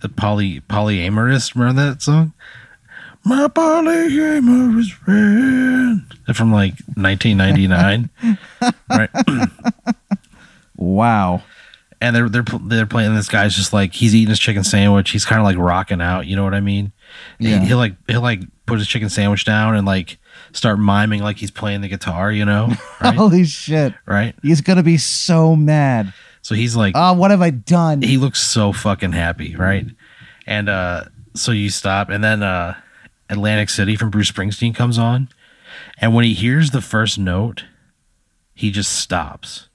The 0.00 0.08
poly 0.08 0.60
polyamorous, 0.62 1.54
remember 1.54 1.82
that 1.90 2.02
song? 2.02 2.32
My 3.24 3.48
polyamorous 3.48 4.90
friend. 4.92 6.02
From 6.34 6.52
like 6.52 6.74
1999, 6.94 8.08
right? 8.90 9.10
Wow. 10.76 11.42
and 12.00 12.16
they're 12.16 12.28
they're 12.28 12.44
they're 12.62 12.86
playing. 12.86 13.14
This 13.14 13.28
guy's 13.28 13.54
just 13.54 13.72
like 13.72 13.92
he's 13.92 14.14
eating 14.14 14.30
his 14.30 14.38
chicken 14.38 14.64
sandwich. 14.64 15.10
He's 15.10 15.24
kind 15.26 15.40
of 15.40 15.44
like 15.44 15.58
rocking 15.58 16.00
out. 16.00 16.26
You 16.26 16.36
know 16.36 16.44
what 16.44 16.54
I 16.54 16.60
mean? 16.60 16.92
He- 17.38 17.50
Yeah. 17.50 17.60
He'll 17.60 17.76
like 17.76 17.94
he'll 18.06 18.22
like 18.22 18.40
put 18.66 18.78
his 18.78 18.88
chicken 18.88 19.10
sandwich 19.10 19.44
down 19.44 19.76
and 19.76 19.86
like 19.86 20.16
start 20.52 20.78
miming 20.78 21.22
like 21.22 21.36
he's 21.36 21.50
playing 21.50 21.82
the 21.82 21.88
guitar. 21.88 22.32
You 22.32 22.44
know? 22.46 22.72
Right? 23.02 23.14
Holy 23.14 23.44
shit. 23.44 23.94
right. 24.06 24.34
He's 24.42 24.60
going 24.60 24.76
to 24.76 24.82
be 24.82 24.96
so 24.98 25.56
mad. 25.56 26.12
So 26.42 26.54
he's 26.54 26.74
like 26.76 26.94
Oh, 26.96 27.12
what 27.12 27.30
have 27.30 27.42
I 27.42 27.50
done? 27.50 28.02
he 28.02 28.16
looks 28.16 28.40
so 28.40 28.72
fucking 28.72 29.12
happy, 29.12 29.56
right? 29.56 29.86
And 30.46 30.68
uh, 30.68 31.04
so 31.34 31.52
you 31.52 31.70
stop, 31.70 32.08
and 32.08 32.24
then 32.24 32.42
uh, 32.42 32.74
Atlantic 33.28 33.68
City 33.70 33.94
from 33.96 34.10
Bruce 34.10 34.30
Springsteen 34.30 34.74
comes 34.74 34.98
on. 34.98 35.28
And 35.98 36.14
when 36.14 36.24
he 36.24 36.34
hears 36.34 36.70
the 36.70 36.80
first 36.80 37.18
note, 37.18 37.64
he 38.54 38.70
just 38.70 38.92
stops 38.92 39.68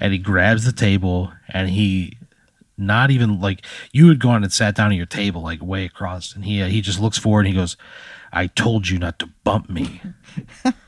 and 0.00 0.12
he 0.12 0.18
grabs 0.18 0.64
the 0.64 0.72
table 0.72 1.32
and 1.48 1.70
he 1.70 2.16
not 2.76 3.10
even 3.10 3.40
like 3.40 3.64
you 3.92 4.08
had 4.08 4.18
gone 4.18 4.42
and 4.42 4.52
sat 4.52 4.74
down 4.74 4.90
at 4.92 4.96
your 4.96 5.06
table 5.06 5.40
like 5.42 5.62
way 5.62 5.84
across 5.86 6.34
and 6.34 6.44
he 6.44 6.60
uh, 6.60 6.66
he 6.66 6.82
just 6.82 7.00
looks 7.00 7.16
forward 7.16 7.46
and 7.46 7.48
he 7.48 7.54
goes 7.54 7.74
i 8.34 8.46
told 8.48 8.88
you 8.90 8.98
not 8.98 9.18
to 9.18 9.26
bump 9.44 9.70
me 9.70 10.02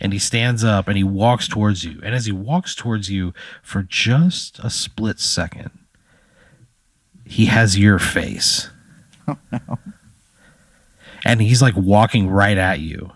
and 0.00 0.12
he 0.12 0.18
stands 0.18 0.62
up 0.64 0.88
and 0.88 0.96
he 0.96 1.04
walks 1.04 1.48
towards 1.48 1.84
you 1.84 2.00
and 2.02 2.14
as 2.14 2.26
he 2.26 2.32
walks 2.32 2.74
towards 2.74 3.10
you 3.10 3.32
for 3.62 3.82
just 3.82 4.58
a 4.60 4.70
split 4.70 5.18
second 5.20 5.70
he 7.24 7.46
has 7.46 7.78
your 7.78 7.98
face 7.98 8.70
Oh, 9.28 9.36
no. 9.50 9.78
and 11.24 11.40
he's 11.42 11.60
like 11.62 11.74
walking 11.76 12.28
right 12.28 12.56
at 12.56 12.78
you 12.80 13.10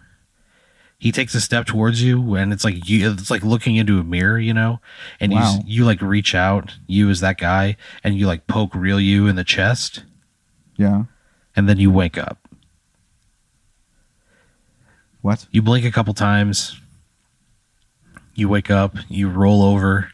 he 0.99 1.13
takes 1.13 1.35
a 1.35 1.41
step 1.41 1.67
towards 1.67 2.03
you 2.03 2.35
and 2.35 2.53
it's 2.53 2.65
like 2.65 2.89
you 2.89 3.13
it's 3.13 3.31
like 3.31 3.45
looking 3.45 3.77
into 3.77 4.01
a 4.01 4.05
mirror 4.05 4.39
you 4.39 4.53
know 4.53 4.81
and 5.21 5.33
Wow. 5.33 5.61
you 5.67 5.79
you 5.81 5.85
like 5.85 6.03
reach 6.03 6.35
out 6.35 6.77
you 6.89 7.09
as 7.11 7.21
that 7.21 7.39
guy 7.39 7.77
and 8.03 8.19
you 8.19 8.27
like 8.27 8.47
poke 8.49 8.75
real 8.75 9.01
you 9.01 9.27
in 9.29 9.37
the 9.37 9.45
chest 9.45 10.03
Yeah. 10.77 11.05
and 11.55 11.69
then 11.69 11.79
you 11.79 11.91
wake 11.93 12.19
up 12.19 12.40
What? 15.23 15.47
you 15.51 15.61
blink 15.63 15.85
a 15.85 15.91
couple 15.91 16.15
times. 16.15 16.81
You 18.35 18.49
wake 18.49 18.71
up. 18.71 18.97
You 19.09 19.29
roll 19.29 19.63
over. 19.63 20.13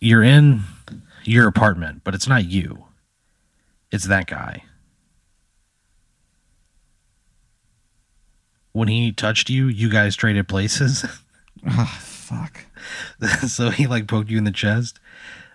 You're 0.00 0.22
in 0.22 0.62
your 1.24 1.46
apartment 1.46 2.02
but 2.04 2.14
it's 2.14 2.28
not 2.28 2.44
you. 2.44 2.84
It's 3.90 4.04
that 4.06 4.26
guy. 4.26 4.64
When 8.72 8.88
he 8.88 9.12
touched 9.12 9.50
you 9.50 9.66
you 9.66 9.88
guys 9.90 10.16
traded 10.16 10.48
places. 10.48 11.04
Ah, 11.66 11.98
fuck. 12.00 12.66
so 13.48 13.70
he 13.70 13.88
like 13.88 14.06
poked 14.06 14.30
you 14.30 14.38
in 14.38 14.44
the 14.44 14.52
chest. 14.52 15.00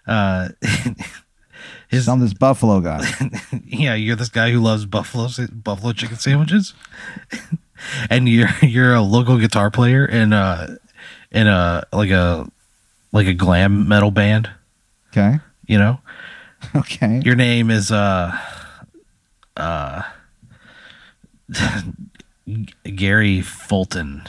Uh 0.05 0.49
his 1.93 2.09
I'm 2.09 2.19
this 2.19 2.33
buffalo 2.33 2.81
guy. 2.81 3.05
yeah, 3.65 3.93
you're 3.95 4.15
this 4.15 4.29
guy 4.29 4.51
who 4.51 4.59
loves 4.59 4.85
buffalo 4.85 5.29
buffalo 5.51 5.93
chicken 5.93 6.17
sandwiches, 6.17 6.73
and 8.09 8.27
you're 8.27 8.49
you're 8.61 8.93
a 8.93 9.01
local 9.01 9.37
guitar 9.37 9.69
player 9.71 10.05
in 10.05 10.33
a 10.33 10.77
in 11.31 11.47
a 11.47 11.83
like 11.93 12.09
a 12.11 12.49
like 13.11 13.27
a 13.27 13.33
glam 13.33 13.87
metal 13.87 14.11
band. 14.11 14.49
Okay. 15.11 15.39
You 15.67 15.77
know, 15.77 15.99
Okay. 16.75 17.21
your 17.23 17.35
name 17.35 17.69
is 17.71 17.91
uh 17.91 18.37
uh 19.55 20.01
Gary 22.95 23.41
Fulton. 23.41 24.23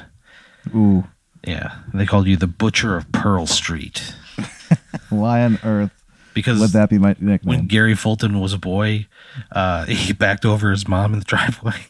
Ooh. 0.75 1.05
Yeah, 1.47 1.79
they 1.93 2.07
called 2.07 2.27
you 2.27 2.37
the 2.37 2.47
Butcher 2.47 2.97
of 2.97 3.11
Pearl 3.13 3.47
Street 3.47 4.15
Why 5.11 5.43
on 5.43 5.59
earth 5.63 5.91
because 6.35 6.73
that 6.73 6.91
be 6.91 6.99
my 6.99 7.15
when? 7.43 7.67
Gary 7.67 7.95
Fulton 7.95 8.41
was 8.41 8.53
a 8.53 8.59
boy, 8.59 9.07
uh, 9.53 9.85
he 9.87 10.13
backed 10.13 10.45
over 10.45 10.71
his 10.71 10.87
mom 10.89 11.13
in 11.13 11.19
the 11.21 11.25
driveway. 11.35 11.87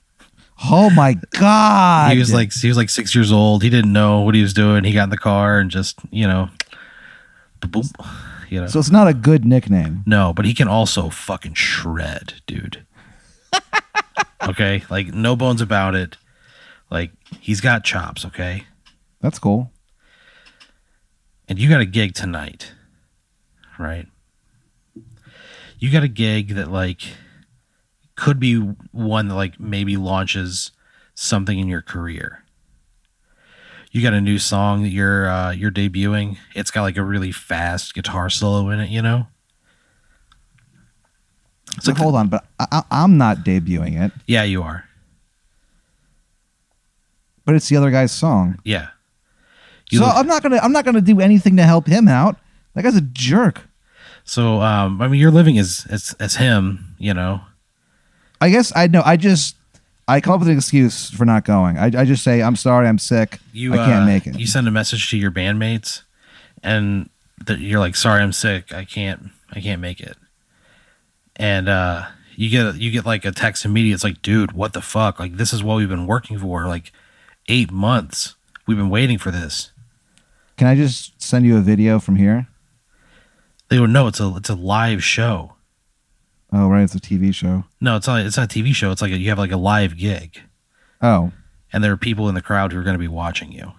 Oh 0.71 0.89
my 0.91 1.15
god. 1.39 2.13
he 2.13 2.19
was 2.19 2.33
like 2.33 2.53
he 2.53 2.69
was 2.69 2.77
like 2.77 2.89
six 2.91 3.15
years 3.15 3.33
old. 3.33 3.63
He 3.65 3.71
didn't 3.71 3.93
know 3.93 4.21
what 4.21 4.35
he 4.37 4.43
was 4.43 4.55
doing. 4.55 4.85
He 4.85 4.93
got 4.93 5.05
in 5.05 5.11
the 5.11 5.19
car 5.19 5.59
and 5.59 5.71
just 5.71 5.99
you 6.11 6.27
know, 6.29 6.49
boom, 7.61 7.83
you 8.49 8.61
know. 8.61 8.69
So 8.69 8.79
it's 8.79 8.91
not 8.91 9.09
a 9.09 9.15
good 9.15 9.45
nickname. 9.45 10.03
no, 10.07 10.33
but 10.33 10.45
he 10.45 10.55
can 10.55 10.69
also 10.69 11.09
fucking 11.11 11.55
shred, 11.55 12.35
dude. 12.47 12.87
okay, 14.49 14.85
like 14.91 15.09
no 15.09 15.35
bones 15.35 15.61
about 15.61 15.95
it. 15.97 16.17
Like 16.91 17.11
he's 17.41 17.61
got 17.61 17.83
chops. 17.83 18.25
Okay, 18.25 18.65
That's 19.21 19.41
cool. 19.41 19.73
and 21.49 21.59
you 21.59 21.69
got 21.69 21.80
a 21.80 21.87
gig 21.87 22.15
tonight, 22.15 22.73
right? 23.78 24.07
You 25.78 25.91
got 25.91 26.02
a 26.02 26.08
gig 26.08 26.54
that 26.54 26.71
like 26.71 27.02
could 28.17 28.39
be 28.39 28.56
one 28.93 29.28
that 29.28 29.34
like 29.34 29.58
maybe 29.60 29.97
launches 29.97 30.71
something 31.15 31.58
in 31.58 31.69
your 31.69 31.82
career. 31.82 32.43
You 33.91 34.02
got 34.02 34.13
a 34.15 34.21
new 34.21 34.39
song 34.39 34.82
that 34.82 34.89
you're 34.89 35.28
uh, 35.28 35.50
you're 35.52 35.71
debuting. 35.71 36.37
It's 36.54 36.71
got 36.71 36.82
like 36.82 36.97
a 36.97 37.04
really 37.04 37.32
fast 37.32 37.95
guitar 37.95 38.28
solo 38.30 38.71
in 38.71 38.80
it, 38.80 38.91
you 38.91 39.02
know. 39.02 39.26
So 41.80 41.93
hold 41.93 42.15
on, 42.15 42.28
but 42.28 42.45
I, 42.58 42.67
I, 42.71 42.82
I'm 42.91 43.19
not 43.19 43.39
debuting 43.39 44.00
it. 44.00 44.13
Yeah, 44.26 44.45
you 44.45 44.63
are. 44.63 44.84
But 47.45 47.56
it's 47.56 47.69
the 47.69 47.76
other 47.76 47.91
guy's 47.91 48.13
song. 48.13 48.58
Yeah. 48.65 48.89
You 49.91 49.99
so 49.99 50.06
look- 50.06 50.17
I'm 50.17 50.26
not 50.26 50.43
gonna 50.43 50.58
I'm 50.58 50.73
not 50.73 50.84
gonna 50.84 51.00
do 51.00 51.21
anything 51.21 51.56
to 51.56 51.63
help 51.65 51.87
him 51.87 52.08
out. 52.08 52.37
That 52.75 52.82
guy's 52.82 52.97
a 52.97 53.00
jerk. 53.00 53.63
So 54.25 54.60
um, 54.60 55.00
I 55.00 55.08
mean, 55.08 55.21
you're 55.21 55.30
living 55.30 55.58
as 55.58 55.87
as 55.91 56.15
as 56.19 56.37
him, 56.37 56.97
you 56.99 57.15
know. 57.15 57.43
I 58.41 58.50
guess 58.50 58.73
I 58.75 58.87
know. 58.87 59.02
I 59.04 59.17
just 59.17 59.56
I 60.08 60.21
come 60.21 60.34
up 60.34 60.41
with 60.41 60.49
an 60.49 60.56
excuse 60.56 61.10
for 61.10 61.25
not 61.25 61.45
going. 61.45 61.78
I, 61.78 61.87
I 61.87 62.04
just 62.04 62.25
say 62.25 62.43
I'm 62.43 62.56
sorry, 62.56 62.89
I'm 62.89 62.99
sick. 62.99 63.39
You 63.52 63.75
I 63.75 63.76
can't 63.76 64.02
uh, 64.02 64.06
make 64.06 64.26
it. 64.26 64.39
You 64.39 64.47
send 64.47 64.67
a 64.69 64.71
message 64.71 65.10
to 65.10 65.19
your 65.19 65.30
bandmates, 65.30 66.02
and 66.63 67.08
that 67.47 67.58
you're 67.60 67.80
like, 67.80 67.97
"Sorry, 67.97 68.23
I'm 68.23 68.32
sick. 68.32 68.73
I 68.73 68.84
can't. 68.84 69.30
I 69.52 69.60
can't 69.60 69.80
make 69.80 70.00
it." 70.00 70.17
And 71.37 71.69
uh, 71.69 72.06
you 72.37 72.50
get 72.50 72.76
you 72.76 72.91
get 72.91 73.06
like 73.06 73.25
a 73.25 73.32
text 73.32 73.65
immediate. 73.65 73.95
It's 73.95 74.04
like, 74.04 74.23
"Dude, 74.23 74.52
what 74.52 74.73
the 74.73 74.82
fuck? 74.82 75.19
Like, 75.19 75.37
this 75.37 75.52
is 75.52 75.63
what 75.63 75.76
we've 75.76 75.89
been 75.89 76.06
working 76.06 76.39
for. 76.39 76.67
Like, 76.67 76.93
eight 77.49 77.71
months. 77.71 78.37
We've 78.67 78.78
been 78.78 78.91
waiting 78.91 79.19
for 79.19 79.30
this." 79.30 79.71
Can 80.56 80.67
I 80.69 80.76
just 80.76 81.21
send 81.21 81.45
you 81.45 81.56
a 81.56 81.60
video 81.60 81.99
from 81.99 82.17
here? 82.17 82.47
They 83.75 83.80
go, 83.80 83.87
"No, 83.87 84.06
it's 84.06 84.21
a 84.21 84.32
it's 84.37 84.49
a 84.49 84.54
live 84.54 85.02
show. 85.02 85.54
Oh 86.52 86.69
right, 86.69 86.84
it's 86.84 86.95
a 86.95 87.00
TV 87.00 87.34
show. 87.34 87.65
No, 87.80 87.97
it's 87.97 88.06
not. 88.06 88.25
It's 88.25 88.37
not 88.37 88.54
a 88.54 88.60
TV 88.60 88.73
show. 88.73 88.93
It's 88.93 89.02
like 89.02 89.10
a, 89.10 89.19
you 89.19 89.30
have 89.30 89.39
like 89.39 89.50
a 89.50 89.56
live 89.56 89.97
gig, 89.97 90.41
Oh, 91.02 91.32
and 91.73 91.82
there 91.82 91.91
are 91.91 91.97
people 91.97 92.28
in 92.28 92.37
the 92.37 92.41
crowd 92.41 92.71
who 92.73 92.78
are 92.78 92.84
going 92.84 92.95
to 92.95 93.00
be 93.00 93.08
watching 93.08 93.50
you." 93.50 93.73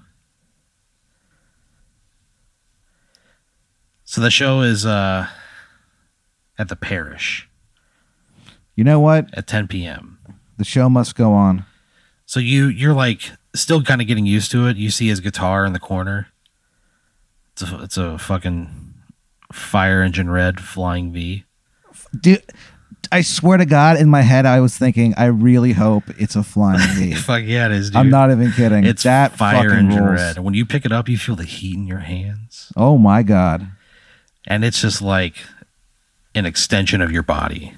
So 4.04 4.20
the 4.20 4.30
show 4.30 4.60
is 4.60 4.86
uh, 4.86 5.28
at 6.60 6.68
the 6.68 6.76
parish. 6.76 7.48
you 8.76 8.84
know 8.84 9.00
what? 9.00 9.34
at 9.34 9.48
10 9.48 9.70
p.m. 9.70 10.20
The 10.58 10.66
show 10.66 10.90
must 10.90 11.16
go 11.16 11.32
on. 11.32 11.64
So 12.26 12.42
you 12.42 12.66
you're 12.68 12.94
like 12.94 13.32
still 13.54 13.82
kind 13.82 14.02
of 14.02 14.08
getting 14.08 14.26
used 14.26 14.52
to 14.52 14.68
it. 14.68 14.76
You 14.76 14.90
see 14.90 15.08
his 15.08 15.22
guitar 15.22 15.66
in 15.66 15.72
the 15.72 15.80
corner. 15.80 16.28
It's 17.54 17.62
a, 17.62 17.82
it's 17.82 17.98
a 17.98 18.18
fucking 18.18 18.95
fire 19.56 20.02
engine 20.02 20.30
red 20.30 20.60
flying 20.60 21.12
V. 21.14 21.44
Dude, 22.20 22.44
I 23.12 23.22
swear 23.22 23.58
to 23.58 23.66
God, 23.66 23.98
in 23.98 24.10
my 24.10 24.22
head, 24.22 24.46
I 24.46 24.60
was 24.60 24.78
thinking, 24.78 25.14
I 25.18 25.26
really 25.26 25.74
hope 25.74 26.04
it's 26.20 26.36
a 26.36 26.44
flying 26.44 26.80
V. 26.96 27.14
Fuck 27.16 27.44
yeah, 27.46 27.68
it 27.68 27.72
is, 27.72 27.90
dude. 27.90 27.98
I'm 27.98 28.10
not 28.10 28.32
even 28.32 28.52
kidding. 28.52 28.84
It's 28.86 29.04
that 29.04 29.34
fire 29.38 29.70
fucking 29.70 29.86
engine 29.88 30.04
rules. 30.04 30.20
red. 30.20 30.36
And 30.38 30.46
when 30.46 30.54
you 30.54 30.66
pick 30.66 30.86
it 30.86 30.92
up, 30.92 31.08
you 31.10 31.18
feel 31.18 31.36
the 31.36 31.44
heat 31.46 31.76
in 31.76 31.88
your 31.88 32.00
hands, 32.00 32.72
Oh 32.76 32.98
my 32.98 33.24
God. 33.24 33.68
and 34.48 34.64
it's 34.66 34.82
just 34.82 35.02
like 35.02 35.36
an 36.34 36.46
extension 36.46 37.02
of 37.02 37.12
your 37.12 37.24
body. 37.24 37.74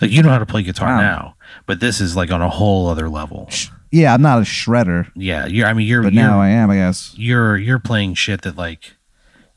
Like 0.00 0.10
you 0.10 0.22
know 0.22 0.30
how 0.30 0.38
to 0.38 0.46
play 0.46 0.62
guitar 0.62 0.88
Wow. 0.96 1.00
now, 1.00 1.34
but 1.66 1.80
this 1.80 2.00
is 2.00 2.16
like 2.16 2.30
on 2.32 2.42
a 2.42 2.48
whole 2.50 2.88
other 2.88 3.08
level. 3.08 3.48
Yeah, 3.90 4.12
I'm 4.14 4.22
not 4.22 4.38
a 4.38 4.42
shredder, 4.42 5.10
Yeah, 5.14 5.46
you're. 5.46 5.66
I 5.66 5.74
mean, 5.74 5.86
you're. 5.86 6.02
but 6.02 6.12
you're, 6.12 6.22
now 6.24 6.40
I 6.40 6.48
am, 6.48 6.70
I 6.70 6.76
guess. 6.76 7.14
you're 7.16 7.56
you're 7.56 7.78
playing 7.78 8.14
shit 8.14 8.42
that 8.42 8.56
like 8.56 8.96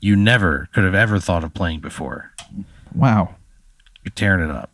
you 0.05 0.15
never 0.15 0.69
could 0.71 0.83
have 0.83 0.93
ever 0.93 1.19
thought 1.19 1.43
of 1.43 1.51
playing 1.55 1.79
before. 1.79 2.31
Wow. 2.93 3.33
You're 4.03 4.11
tearing 4.13 4.47
it 4.47 4.55
up. 4.55 4.69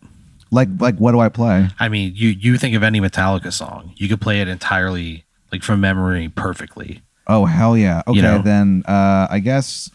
Like, 0.51 0.67
like, 0.77 0.97
what 0.97 1.13
do 1.13 1.21
I 1.21 1.29
play? 1.29 1.69
I 1.79 1.87
mean, 1.87 2.11
you 2.13 2.27
you 2.27 2.57
think 2.57 2.75
of 2.75 2.83
any 2.83 2.99
Metallica 2.99 3.53
song, 3.53 3.93
you 3.95 4.09
could 4.09 4.19
play 4.19 4.41
it 4.41 4.49
entirely 4.49 5.23
like 5.49 5.63
from 5.63 5.79
memory 5.79 6.27
perfectly. 6.27 7.01
Oh 7.27 7.45
hell 7.45 7.77
yeah. 7.77 8.01
Okay, 8.05 8.19
know? 8.19 8.41
then 8.41 8.83
uh, 8.85 9.27
I 9.29 9.39
guess 9.39 9.89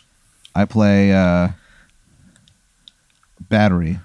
I 0.54 0.64
play 0.64 1.12
uh, 1.12 1.48
battery. 3.38 4.00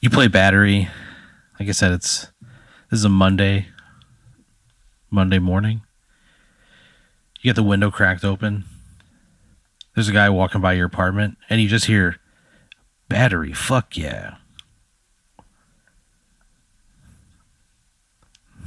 You 0.00 0.08
play 0.08 0.28
battery. 0.28 0.88
Like 1.58 1.68
I 1.68 1.72
said, 1.72 1.90
it's 1.90 2.28
this 2.90 3.00
is 3.00 3.04
a 3.04 3.08
Monday. 3.08 3.66
Monday 5.10 5.40
morning. 5.40 5.82
You 7.40 7.48
get 7.48 7.56
the 7.56 7.64
window 7.64 7.90
cracked 7.90 8.24
open. 8.24 8.64
There's 9.94 10.08
a 10.08 10.12
guy 10.12 10.28
walking 10.30 10.60
by 10.60 10.72
your 10.72 10.86
apartment, 10.86 11.38
and 11.48 11.60
you 11.60 11.68
just 11.68 11.86
hear 11.86 12.16
battery. 13.08 13.52
Fuck 13.52 13.96
yeah. 13.96 14.36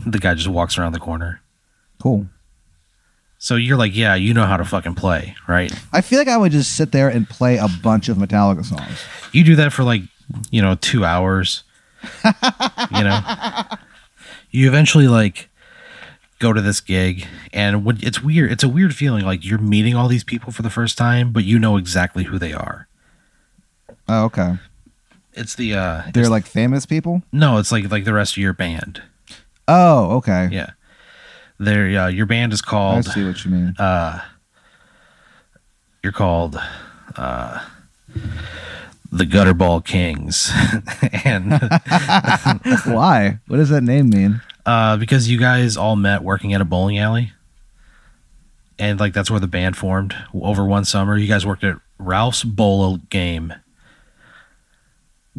The 0.05 0.19
guy 0.19 0.35
just 0.35 0.47
walks 0.47 0.77
around 0.77 0.93
the 0.93 0.99
corner. 0.99 1.41
Cool. 2.01 2.27
So 3.39 3.55
you're 3.55 3.77
like, 3.77 3.95
yeah, 3.95 4.15
you 4.15 4.33
know 4.33 4.45
how 4.45 4.57
to 4.57 4.65
fucking 4.65 4.95
play, 4.95 5.35
right? 5.47 5.71
I 5.93 6.01
feel 6.01 6.17
like 6.17 6.27
I 6.27 6.37
would 6.37 6.51
just 6.51 6.75
sit 6.75 6.91
there 6.91 7.09
and 7.09 7.29
play 7.29 7.57
a 7.57 7.67
bunch 7.83 8.09
of 8.09 8.17
Metallica 8.17 8.65
songs. 8.65 9.03
You 9.31 9.43
do 9.43 9.55
that 9.57 9.73
for 9.73 9.83
like, 9.83 10.01
you 10.49 10.61
know, 10.61 10.75
two 10.75 11.05
hours, 11.05 11.63
you 12.23 13.03
know, 13.03 13.19
you 14.51 14.67
eventually 14.67 15.07
like 15.07 15.49
go 16.39 16.53
to 16.53 16.61
this 16.61 16.79
gig, 16.81 17.25
and 17.53 17.83
when 17.85 17.97
it's 18.01 18.21
weird, 18.21 18.51
it's 18.51 18.63
a 18.63 18.69
weird 18.69 18.95
feeling. 18.95 19.25
Like 19.25 19.43
you're 19.45 19.57
meeting 19.59 19.95
all 19.95 20.07
these 20.07 20.23
people 20.23 20.51
for 20.51 20.61
the 20.61 20.69
first 20.69 20.97
time, 20.97 21.31
but 21.31 21.43
you 21.43 21.57
know 21.59 21.77
exactly 21.77 22.25
who 22.25 22.37
they 22.39 22.53
are. 22.53 22.87
Oh, 24.07 24.25
okay. 24.25 24.55
It's 25.33 25.55
the 25.55 25.73
uh, 25.75 26.01
They're 26.13 26.29
like 26.29 26.45
famous 26.45 26.85
people. 26.85 27.21
no, 27.31 27.57
it's 27.57 27.71
like 27.71 27.89
like 27.91 28.05
the 28.05 28.13
rest 28.13 28.33
of 28.33 28.37
your 28.37 28.53
band. 28.53 29.01
Oh, 29.67 30.15
okay. 30.17 30.49
Yeah, 30.51 30.71
they're 31.59 31.99
uh, 32.03 32.07
your 32.07 32.25
band 32.25 32.53
is 32.53 32.61
called 32.61 33.07
I 33.07 33.11
see 33.13 33.25
what 33.25 33.43
you 33.45 33.51
mean. 33.51 33.75
uh 33.77 34.21
you're 36.03 36.13
called 36.13 36.57
uh 37.15 37.65
the 39.11 39.23
Gutterball 39.25 39.85
Kings, 39.85 40.51
and 41.23 41.51
Why? 42.93 43.39
What 43.47 43.57
does 43.57 43.69
that 43.69 43.83
name 43.83 44.09
mean? 44.09 44.41
Uh, 44.67 44.97
because 44.97 45.29
you 45.29 45.39
guys 45.39 45.77
all 45.77 45.95
met 45.95 46.23
working 46.23 46.53
at 46.53 46.59
a 46.59 46.65
bowling 46.65 46.99
alley, 46.99 47.31
and 48.77 48.99
like 48.99 49.13
that's 49.13 49.31
where 49.31 49.39
the 49.39 49.47
band 49.47 49.77
formed 49.77 50.13
over 50.33 50.65
one 50.65 50.83
summer. 50.83 51.17
You 51.17 51.27
guys 51.27 51.45
worked 51.45 51.63
at 51.63 51.77
Ralph's 51.97 52.43
Bowl 52.43 52.97
Game. 53.09 53.53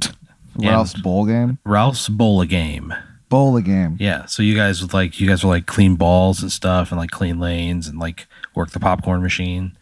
Ralph's 0.57 0.95
bowl 0.95 1.27
game. 1.27 1.59
Ralph's 1.65 2.09
Bowl 2.09 2.43
Game. 2.45 2.95
Bowl 3.29 3.61
game. 3.61 3.97
Yeah, 4.01 4.25
so 4.25 4.43
you 4.43 4.57
guys 4.57 4.81
would 4.81 4.95
like 4.95 5.21
you 5.21 5.29
guys 5.29 5.45
were 5.45 5.51
like 5.51 5.67
clean 5.67 5.97
balls 5.97 6.41
and 6.41 6.51
stuff, 6.51 6.91
and 6.91 6.99
like 6.99 7.11
clean 7.11 7.39
lanes 7.39 7.87
and 7.87 7.99
like 7.99 8.27
work 8.55 8.71
the 8.71 8.81
popcorn 8.81 9.23
machine. 9.23 9.77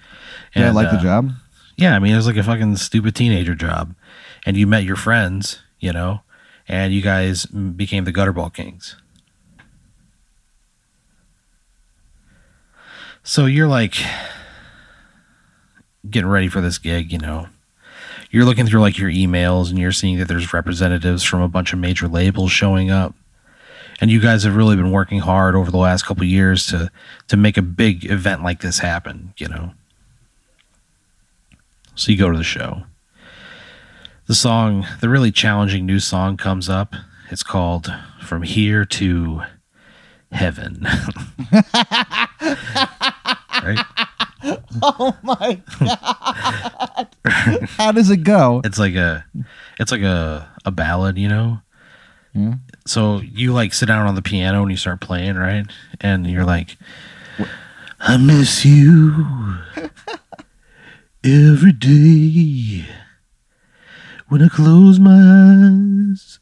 Yeah, 0.57 0.69
I 0.69 0.71
like 0.71 0.89
uh, 0.89 0.97
the 0.97 1.03
job? 1.03 1.31
Yeah, 1.77 1.95
I 1.95 2.01
mean, 2.01 2.13
it 2.13 2.17
was 2.17 2.27
like 2.27 2.37
a 2.37 2.43
fucking 2.43 2.77
stupid 2.77 3.15
teenager 3.15 3.55
job. 3.55 3.95
And 4.45 4.57
you 4.57 4.67
met 4.67 4.85
your 4.85 4.97
friends, 4.97 5.61
you 5.79 5.93
know, 5.93 6.23
and 6.67 6.93
you 6.93 7.03
guys 7.03 7.47
became 7.47 8.05
the 8.05 8.13
Gutterball 8.13 8.53
Kings. 8.53 8.97
So 13.29 13.47
you're 13.47 13.67
like 13.67 13.97
getting 16.09 16.31
ready 16.31 16.47
for 16.47 16.61
this 16.61 16.79
gig, 16.79 17.11
you 17.11 17.19
know. 17.19 17.49
You're 18.31 18.45
looking 18.45 18.67
through 18.67 18.81
like 18.81 18.99
your 18.99 19.11
emails 19.11 19.69
and 19.69 19.81
you're 19.81 19.91
seeing 19.91 20.19
that 20.19 20.29
there's 20.29 20.53
representatives 20.53 21.25
from 21.25 21.41
a 21.43 21.49
bunch 21.49 21.73
of 21.73 21.81
major 21.81 22.07
labels 22.07 22.53
showing 22.53 22.89
up. 22.89 23.17
And 24.01 24.13
you 24.13 24.21
guys 24.21 24.45
have 24.45 24.55
really 24.55 24.77
been 24.77 24.93
working 24.93 25.19
hard 25.19 25.57
over 25.57 25.73
the 25.73 25.77
last 25.77 26.05
couple 26.05 26.23
years 26.23 26.69
to 26.69 26.89
to 27.27 27.37
make 27.37 27.57
a 27.57 27.63
big 27.63 28.09
event 28.09 28.45
like 28.45 28.61
this 28.61 28.79
happen, 28.79 29.35
you 29.39 29.49
know. 29.49 29.73
So 31.97 32.13
you 32.13 32.19
go 32.19 32.31
to 32.31 32.39
the 32.39 32.45
show. 32.45 32.85
The 34.29 34.37
song, 34.37 34.87
the 35.01 35.09
really 35.09 35.33
challenging 35.33 35.85
new 35.85 35.99
song 35.99 36.37
comes 36.37 36.69
up. 36.69 36.95
It's 37.33 37.43
called 37.43 37.93
From 38.23 38.43
Here 38.43 38.85
to 38.85 39.43
Heaven. 40.33 40.83
right? 43.63 43.85
Oh 44.83 45.17
my 45.23 45.61
god! 45.81 47.09
How 47.25 47.93
does 47.93 48.11
it 48.11 48.19
go? 48.19 48.61
It's 48.65 48.79
like 48.79 48.95
a 48.95 49.25
it's 49.79 49.91
like 49.91 50.03
a 50.03 50.49
a 50.65 50.71
ballad, 50.71 51.17
you 51.19 51.29
know? 51.29 51.61
Yeah. 52.35 52.55
So 52.87 53.21
you 53.21 53.53
like 53.53 53.73
sit 53.73 53.87
down 53.87 54.07
on 54.07 54.15
the 54.15 54.23
piano 54.23 54.63
and 54.63 54.71
you 54.71 54.77
start 54.77 55.01
playing, 55.01 55.37
right? 55.37 55.67
And 56.01 56.27
you're 56.27 56.45
like 56.45 56.77
I 57.99 58.17
miss 58.19 58.65
you 58.65 59.59
every 61.25 61.73
day. 61.73 62.87
When 64.29 64.43
I 64.43 64.49
close 64.49 64.99
my 64.99 65.13
eyes, 65.13 66.39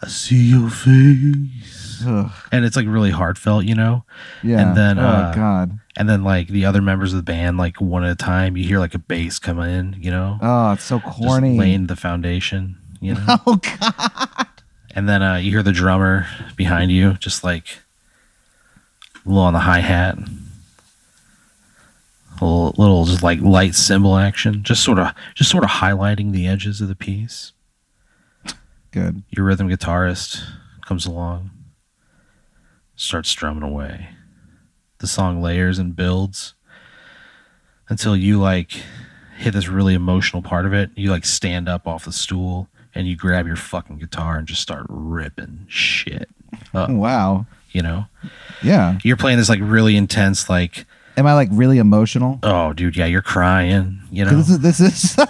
I 0.00 0.08
see 0.08 0.50
your 0.50 0.70
face. 0.70 1.81
Ugh, 2.06 2.30
And 2.50 2.64
it's 2.64 2.76
like 2.76 2.86
really 2.86 3.10
heartfelt, 3.10 3.64
you 3.64 3.74
know? 3.74 4.04
yeah. 4.42 4.60
And 4.60 4.76
then, 4.76 4.98
oh 4.98 5.02
uh, 5.02 5.34
god. 5.34 5.78
And 5.96 6.08
then 6.08 6.24
like 6.24 6.48
the 6.48 6.64
other 6.64 6.80
members 6.82 7.12
of 7.12 7.18
the 7.18 7.22
band, 7.32 7.58
like 7.58 7.80
one 7.80 8.04
at 8.04 8.10
a 8.10 8.14
time, 8.14 8.56
you 8.56 8.64
hear 8.64 8.78
like 8.78 8.94
a 8.94 8.98
bass 8.98 9.38
come 9.38 9.58
in, 9.60 9.96
you 10.00 10.10
know? 10.10 10.38
Oh, 10.40 10.72
it's 10.72 10.84
so 10.84 10.98
Just 11.00 11.18
corny. 11.18 11.58
laying 11.58 11.86
the 11.86 11.96
foundation, 11.96 12.76
you 13.00 13.14
know? 13.14 13.36
Oh 13.46 13.56
god. 13.56 14.46
And 14.94 15.08
then 15.08 15.22
uh, 15.22 15.36
you 15.36 15.50
hear 15.50 15.62
the 15.62 15.72
drummer 15.72 16.26
behind 16.56 16.90
you, 16.92 17.14
just 17.14 17.42
like 17.44 17.78
a 19.24 19.28
little 19.28 19.42
on 19.44 19.52
the 19.54 19.60
hi 19.60 19.80
hat, 19.80 20.18
a 22.40 22.44
little, 22.44 22.74
little 22.76 23.04
just 23.04 23.22
like 23.22 23.40
light 23.40 23.74
cymbal 23.74 24.16
action, 24.16 24.62
just 24.62 24.82
sort 24.82 24.98
of, 24.98 25.12
just 25.34 25.50
sort 25.50 25.64
of 25.64 25.70
highlighting 25.70 26.32
the 26.32 26.46
edges 26.46 26.80
of 26.80 26.88
the 26.88 26.94
piece. 26.96 27.52
Good. 28.90 29.22
Your 29.30 29.46
rhythm 29.46 29.68
guitarist 29.70 30.42
comes 30.84 31.06
along, 31.06 31.50
starts 32.96 33.28
strumming 33.28 33.62
away. 33.62 34.10
The 34.98 35.06
song 35.06 35.42
layers 35.42 35.78
and 35.78 35.96
builds 35.96 36.54
until 37.88 38.16
you 38.16 38.38
like 38.40 38.72
hit 39.36 39.52
this 39.52 39.68
really 39.68 39.94
emotional 39.94 40.42
part 40.42 40.66
of 40.66 40.72
it. 40.72 40.90
You 40.94 41.10
like 41.10 41.24
stand 41.24 41.68
up 41.68 41.86
off 41.88 42.04
the 42.04 42.12
stool 42.12 42.68
and 42.94 43.08
you 43.08 43.16
grab 43.16 43.46
your 43.46 43.56
fucking 43.56 43.98
guitar 43.98 44.36
and 44.36 44.46
just 44.46 44.60
start 44.62 44.86
ripping 44.88 45.66
shit 45.68 46.28
up, 46.74 46.90
Wow. 46.90 47.46
you 47.72 47.82
know? 47.82 48.06
Yeah. 48.62 48.98
You're 49.02 49.16
playing 49.16 49.38
this 49.38 49.48
like 49.48 49.60
really 49.62 49.96
intense, 49.96 50.48
like, 50.48 50.84
Am 51.16 51.26
I 51.26 51.34
like 51.34 51.48
really 51.52 51.78
emotional? 51.78 52.38
oh, 52.42 52.72
dude, 52.72 52.96
yeah, 52.96 53.04
you're 53.06 53.20
crying, 53.22 54.00
you 54.10 54.24
know? 54.24 54.40
This 54.40 54.48
is 54.48 54.58
this 54.60 54.80
is 54.80 55.16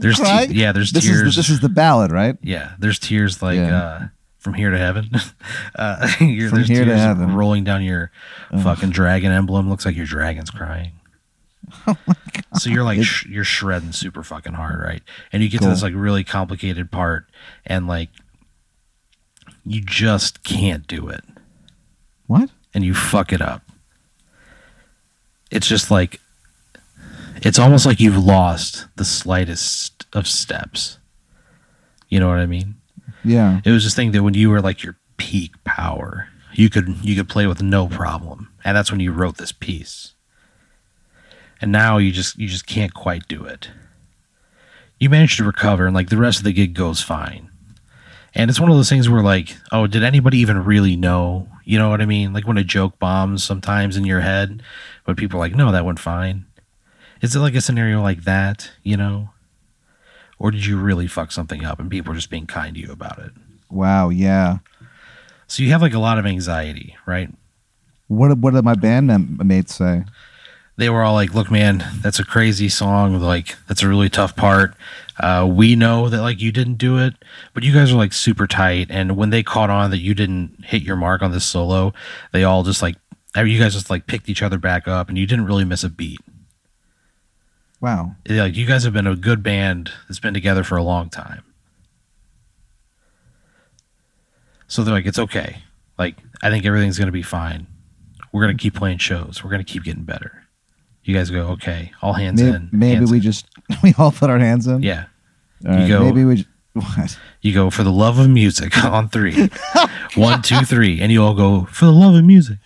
There's, 0.00 0.18
te- 0.20 0.54
yeah, 0.54 0.70
there's 0.72 0.92
this 0.92 1.04
tears. 1.04 1.22
is 1.28 1.34
the, 1.34 1.38
this 1.40 1.50
is 1.50 1.60
the 1.60 1.68
ballad, 1.68 2.12
right? 2.12 2.36
Yeah, 2.42 2.72
there's 2.78 2.98
tears 2.98 3.42
like 3.42 3.56
Yeah. 3.56 3.76
uh, 3.76 4.06
from 4.40 4.54
here 4.54 4.70
to 4.70 4.78
heaven. 4.78 5.10
uh, 5.76 6.08
you're, 6.20 6.48
From 6.50 6.64
here 6.64 6.84
to 6.84 6.96
heaven. 6.98 7.34
rolling 7.36 7.62
down 7.62 7.82
your 7.84 8.10
Ugh. 8.50 8.62
fucking 8.62 8.90
dragon 8.90 9.30
emblem. 9.30 9.68
Looks 9.70 9.86
like 9.86 9.94
your 9.96 10.06
dragon's 10.06 10.50
crying. 10.50 10.92
So 12.58 12.68
you're 12.68 12.82
like 12.82 13.00
sh- 13.04 13.26
you're 13.26 13.44
shredding 13.44 13.92
super 13.92 14.24
fucking 14.24 14.54
hard, 14.54 14.80
right? 14.82 15.02
And 15.32 15.40
you 15.40 15.48
get 15.48 15.62
to 15.62 15.68
this 15.68 15.84
like 15.84 15.92
really 15.94 16.24
complicated 16.24 16.90
part, 16.90 17.26
and 17.64 17.86
like 17.86 18.08
you 19.64 19.80
just 19.80 20.42
can't 20.42 20.84
do 20.88 21.08
it, 21.08 21.22
What? 22.26 22.50
and 22.74 22.84
you 22.84 22.92
fuck 22.92 23.32
it 23.32 23.40
up. 23.40 23.62
It's 25.52 25.68
just 25.68 25.92
like 25.92 26.20
it's 27.36 27.58
almost 27.58 27.86
like 27.86 28.00
you've 28.00 28.18
lost 28.18 28.86
the 28.96 29.04
slightest 29.04 30.06
of 30.12 30.26
steps. 30.26 30.98
You 32.08 32.18
know 32.18 32.28
what 32.28 32.38
I 32.38 32.46
mean? 32.46 32.79
Yeah. 33.24 33.60
It 33.64 33.70
was 33.70 33.84
this 33.84 33.94
thing 33.94 34.12
that 34.12 34.22
when 34.22 34.34
you 34.34 34.50
were 34.50 34.60
like 34.60 34.82
your 34.82 34.96
peak 35.16 35.52
power, 35.64 36.28
you 36.54 36.70
could 36.70 36.96
you 37.02 37.16
could 37.16 37.28
play 37.28 37.46
with 37.46 37.62
no 37.62 37.86
problem, 37.86 38.52
and 38.64 38.76
that's 38.76 38.90
when 38.90 39.00
you 39.00 39.12
wrote 39.12 39.36
this 39.36 39.52
piece. 39.52 40.14
And 41.60 41.70
now 41.70 41.98
you 41.98 42.10
just 42.10 42.38
you 42.38 42.48
just 42.48 42.66
can't 42.66 42.94
quite 42.94 43.28
do 43.28 43.44
it. 43.44 43.70
You 44.98 45.10
manage 45.10 45.36
to 45.36 45.44
recover, 45.44 45.86
and 45.86 45.94
like 45.94 46.08
the 46.08 46.16
rest 46.16 46.38
of 46.38 46.44
the 46.44 46.52
gig 46.52 46.74
goes 46.74 47.00
fine. 47.00 47.50
And 48.34 48.48
it's 48.48 48.60
one 48.60 48.70
of 48.70 48.76
those 48.76 48.88
things 48.88 49.08
where 49.08 49.22
like, 49.22 49.56
oh, 49.72 49.86
did 49.86 50.04
anybody 50.04 50.38
even 50.38 50.64
really 50.64 50.96
know? 50.96 51.48
You 51.64 51.78
know 51.78 51.88
what 51.88 52.00
I 52.00 52.06
mean? 52.06 52.32
Like 52.32 52.46
when 52.46 52.58
a 52.58 52.64
joke 52.64 52.98
bombs 52.98 53.42
sometimes 53.42 53.96
in 53.96 54.04
your 54.04 54.20
head, 54.20 54.62
but 55.04 55.16
people 55.16 55.38
are 55.38 55.40
like, 55.40 55.54
no, 55.54 55.72
that 55.72 55.84
went 55.84 55.98
fine. 55.98 56.46
Is 57.20 57.34
it 57.34 57.40
like 57.40 57.54
a 57.54 57.60
scenario 57.60 58.02
like 58.02 58.24
that? 58.24 58.70
You 58.82 58.96
know? 58.96 59.30
Or 60.40 60.50
did 60.50 60.64
you 60.64 60.78
really 60.78 61.06
fuck 61.06 61.30
something 61.30 61.64
up 61.64 61.78
and 61.78 61.90
people 61.90 62.12
are 62.12 62.16
just 62.16 62.30
being 62.30 62.46
kind 62.46 62.74
to 62.74 62.80
you 62.80 62.90
about 62.90 63.18
it? 63.18 63.30
Wow. 63.70 64.08
Yeah. 64.08 64.58
So 65.46 65.62
you 65.62 65.70
have 65.70 65.82
like 65.82 65.92
a 65.92 65.98
lot 65.98 66.18
of 66.18 66.26
anxiety, 66.26 66.96
right? 67.06 67.28
What 68.08 68.36
what 68.38 68.54
did 68.54 68.64
my 68.64 68.74
band 68.74 69.38
mates 69.38 69.76
say? 69.76 70.04
They 70.76 70.88
were 70.88 71.02
all 71.02 71.12
like, 71.12 71.34
"Look, 71.34 71.50
man, 71.50 71.84
that's 72.00 72.18
a 72.18 72.24
crazy 72.24 72.70
song. 72.70 73.20
Like, 73.20 73.56
that's 73.68 73.82
a 73.82 73.88
really 73.88 74.08
tough 74.08 74.34
part. 74.34 74.74
Uh, 75.18 75.46
we 75.48 75.76
know 75.76 76.08
that 76.08 76.22
like 76.22 76.40
you 76.40 76.50
didn't 76.50 76.78
do 76.78 76.98
it, 76.98 77.14
but 77.52 77.62
you 77.62 77.74
guys 77.74 77.92
are 77.92 77.96
like 77.96 78.14
super 78.14 78.46
tight. 78.46 78.86
And 78.88 79.16
when 79.16 79.30
they 79.30 79.42
caught 79.42 79.68
on 79.68 79.90
that 79.90 79.98
you 79.98 80.14
didn't 80.14 80.64
hit 80.64 80.82
your 80.82 80.96
mark 80.96 81.20
on 81.20 81.32
this 81.32 81.44
solo, 81.44 81.92
they 82.32 82.44
all 82.44 82.62
just 82.62 82.80
like 82.80 82.96
you 83.36 83.58
guys 83.58 83.74
just 83.74 83.90
like 83.90 84.06
picked 84.06 84.28
each 84.28 84.42
other 84.42 84.58
back 84.58 84.88
up, 84.88 85.08
and 85.08 85.18
you 85.18 85.26
didn't 85.26 85.46
really 85.46 85.64
miss 85.64 85.84
a 85.84 85.90
beat. 85.90 86.20
Wow. 87.80 88.14
Like 88.28 88.56
you 88.56 88.66
guys 88.66 88.84
have 88.84 88.92
been 88.92 89.06
a 89.06 89.16
good 89.16 89.42
band 89.42 89.90
that's 90.08 90.20
been 90.20 90.34
together 90.34 90.62
for 90.64 90.76
a 90.76 90.82
long 90.82 91.08
time. 91.08 91.42
So 94.68 94.84
they're 94.84 94.94
like, 94.94 95.06
it's 95.06 95.18
okay. 95.18 95.62
Like 95.98 96.16
I 96.42 96.50
think 96.50 96.64
everything's 96.64 96.98
gonna 96.98 97.10
be 97.12 97.22
fine. 97.22 97.66
We're 98.32 98.42
gonna 98.42 98.56
keep 98.58 98.74
playing 98.74 98.98
shows. 98.98 99.42
We're 99.42 99.50
gonna 99.50 99.64
keep 99.64 99.84
getting 99.84 100.04
better. 100.04 100.44
You 101.02 101.14
guys 101.14 101.30
go, 101.30 101.48
okay. 101.52 101.92
All 102.02 102.12
hands 102.12 102.40
Maybe, 102.42 102.54
in. 102.56 102.68
maybe 102.72 102.94
hands 102.96 103.10
we 103.10 103.16
in. 103.18 103.22
just 103.22 103.46
we 103.82 103.94
all 103.98 104.12
put 104.12 104.30
our 104.30 104.38
hands 104.38 104.66
in. 104.66 104.82
yeah. 104.82 105.06
All 105.66 105.72
right, 105.72 105.88
go- 105.88 106.04
Maybe 106.04 106.24
we. 106.24 106.36
j- 106.36 106.44
What? 106.72 107.18
You 107.40 107.52
go 107.52 107.68
for 107.68 107.82
the 107.82 107.90
love 107.90 108.18
of 108.20 108.30
music 108.30 108.78
on 108.84 109.08
three. 109.08 109.50
One, 110.14 110.40
two, 110.40 110.60
three, 110.60 111.00
and 111.00 111.10
you 111.10 111.20
all 111.20 111.34
go 111.34 111.64
for 111.64 111.86
the 111.86 111.90
love 111.92 112.14
of 112.14 112.24
music. 112.24 112.58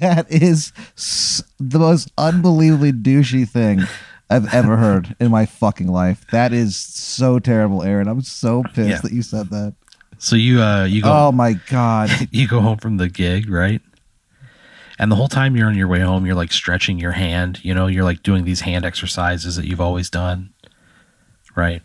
That 0.00 0.30
is 0.30 0.70
the 1.58 1.78
most 1.78 2.12
unbelievably 2.18 2.92
douchey 2.92 3.48
thing 3.48 3.80
I've 4.30 4.52
ever 4.54 4.76
heard 4.84 5.14
in 5.20 5.30
my 5.30 5.46
fucking 5.46 5.88
life. 5.88 6.24
That 6.32 6.52
is 6.52 6.76
so 6.76 7.38
terrible, 7.38 7.82
Aaron. 7.82 8.08
I'm 8.08 8.22
so 8.22 8.62
pissed 8.62 8.88
Yeah. 8.88 9.00
that 9.02 9.12
you 9.12 9.22
said 9.22 9.50
that. 9.50 9.74
So 10.18 10.34
you 10.36 10.60
uh 10.60 10.84
you 10.84 11.02
go 11.02 11.10
Oh 11.12 11.32
my 11.32 11.54
god. 11.70 12.10
you 12.30 12.48
go 12.48 12.60
home 12.60 12.78
from 12.78 12.96
the 12.96 13.08
gig, 13.08 13.48
right? 13.48 13.80
And 14.98 15.12
the 15.12 15.16
whole 15.16 15.28
time 15.28 15.54
you're 15.56 15.68
on 15.68 15.76
your 15.76 15.86
way 15.86 16.00
home, 16.00 16.26
you're 16.26 16.34
like 16.34 16.50
stretching 16.52 16.98
your 16.98 17.12
hand, 17.12 17.64
you 17.64 17.72
know, 17.72 17.86
you're 17.86 18.02
like 18.04 18.24
doing 18.24 18.44
these 18.44 18.62
hand 18.62 18.84
exercises 18.84 19.54
that 19.56 19.64
you've 19.66 19.80
always 19.80 20.10
done. 20.10 20.52
Right? 21.54 21.82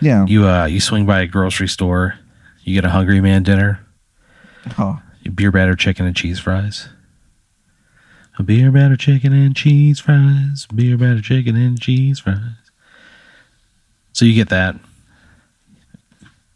Yeah. 0.00 0.24
You 0.26 0.46
uh 0.48 0.64
you 0.66 0.80
swing 0.80 1.04
by 1.06 1.20
a 1.20 1.26
grocery 1.26 1.68
store, 1.68 2.18
you 2.64 2.74
get 2.74 2.84
a 2.84 2.90
hungry 2.90 3.20
man 3.20 3.42
dinner, 3.42 3.80
Oh, 4.78 5.00
beer 5.34 5.50
batter 5.52 5.74
chicken 5.76 6.06
and 6.06 6.16
cheese 6.16 6.38
fries. 6.40 6.88
A 8.38 8.42
beer 8.44 8.70
batter 8.70 8.96
chicken 8.96 9.32
and 9.32 9.56
cheese 9.56 9.98
fries. 9.98 10.68
Beer 10.72 10.96
batter 10.96 11.20
chicken 11.20 11.56
and 11.56 11.80
cheese 11.80 12.20
fries. 12.20 12.70
So 14.12 14.24
you 14.24 14.34
get 14.34 14.48
that. 14.50 14.76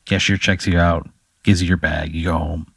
Cashier 0.05 0.37
checks 0.37 0.67
you 0.67 0.79
out, 0.79 1.09
gives 1.43 1.61
you 1.61 1.67
your 1.67 1.77
bag, 1.77 2.15
you 2.15 2.25
go 2.25 2.39
home. 2.39 2.73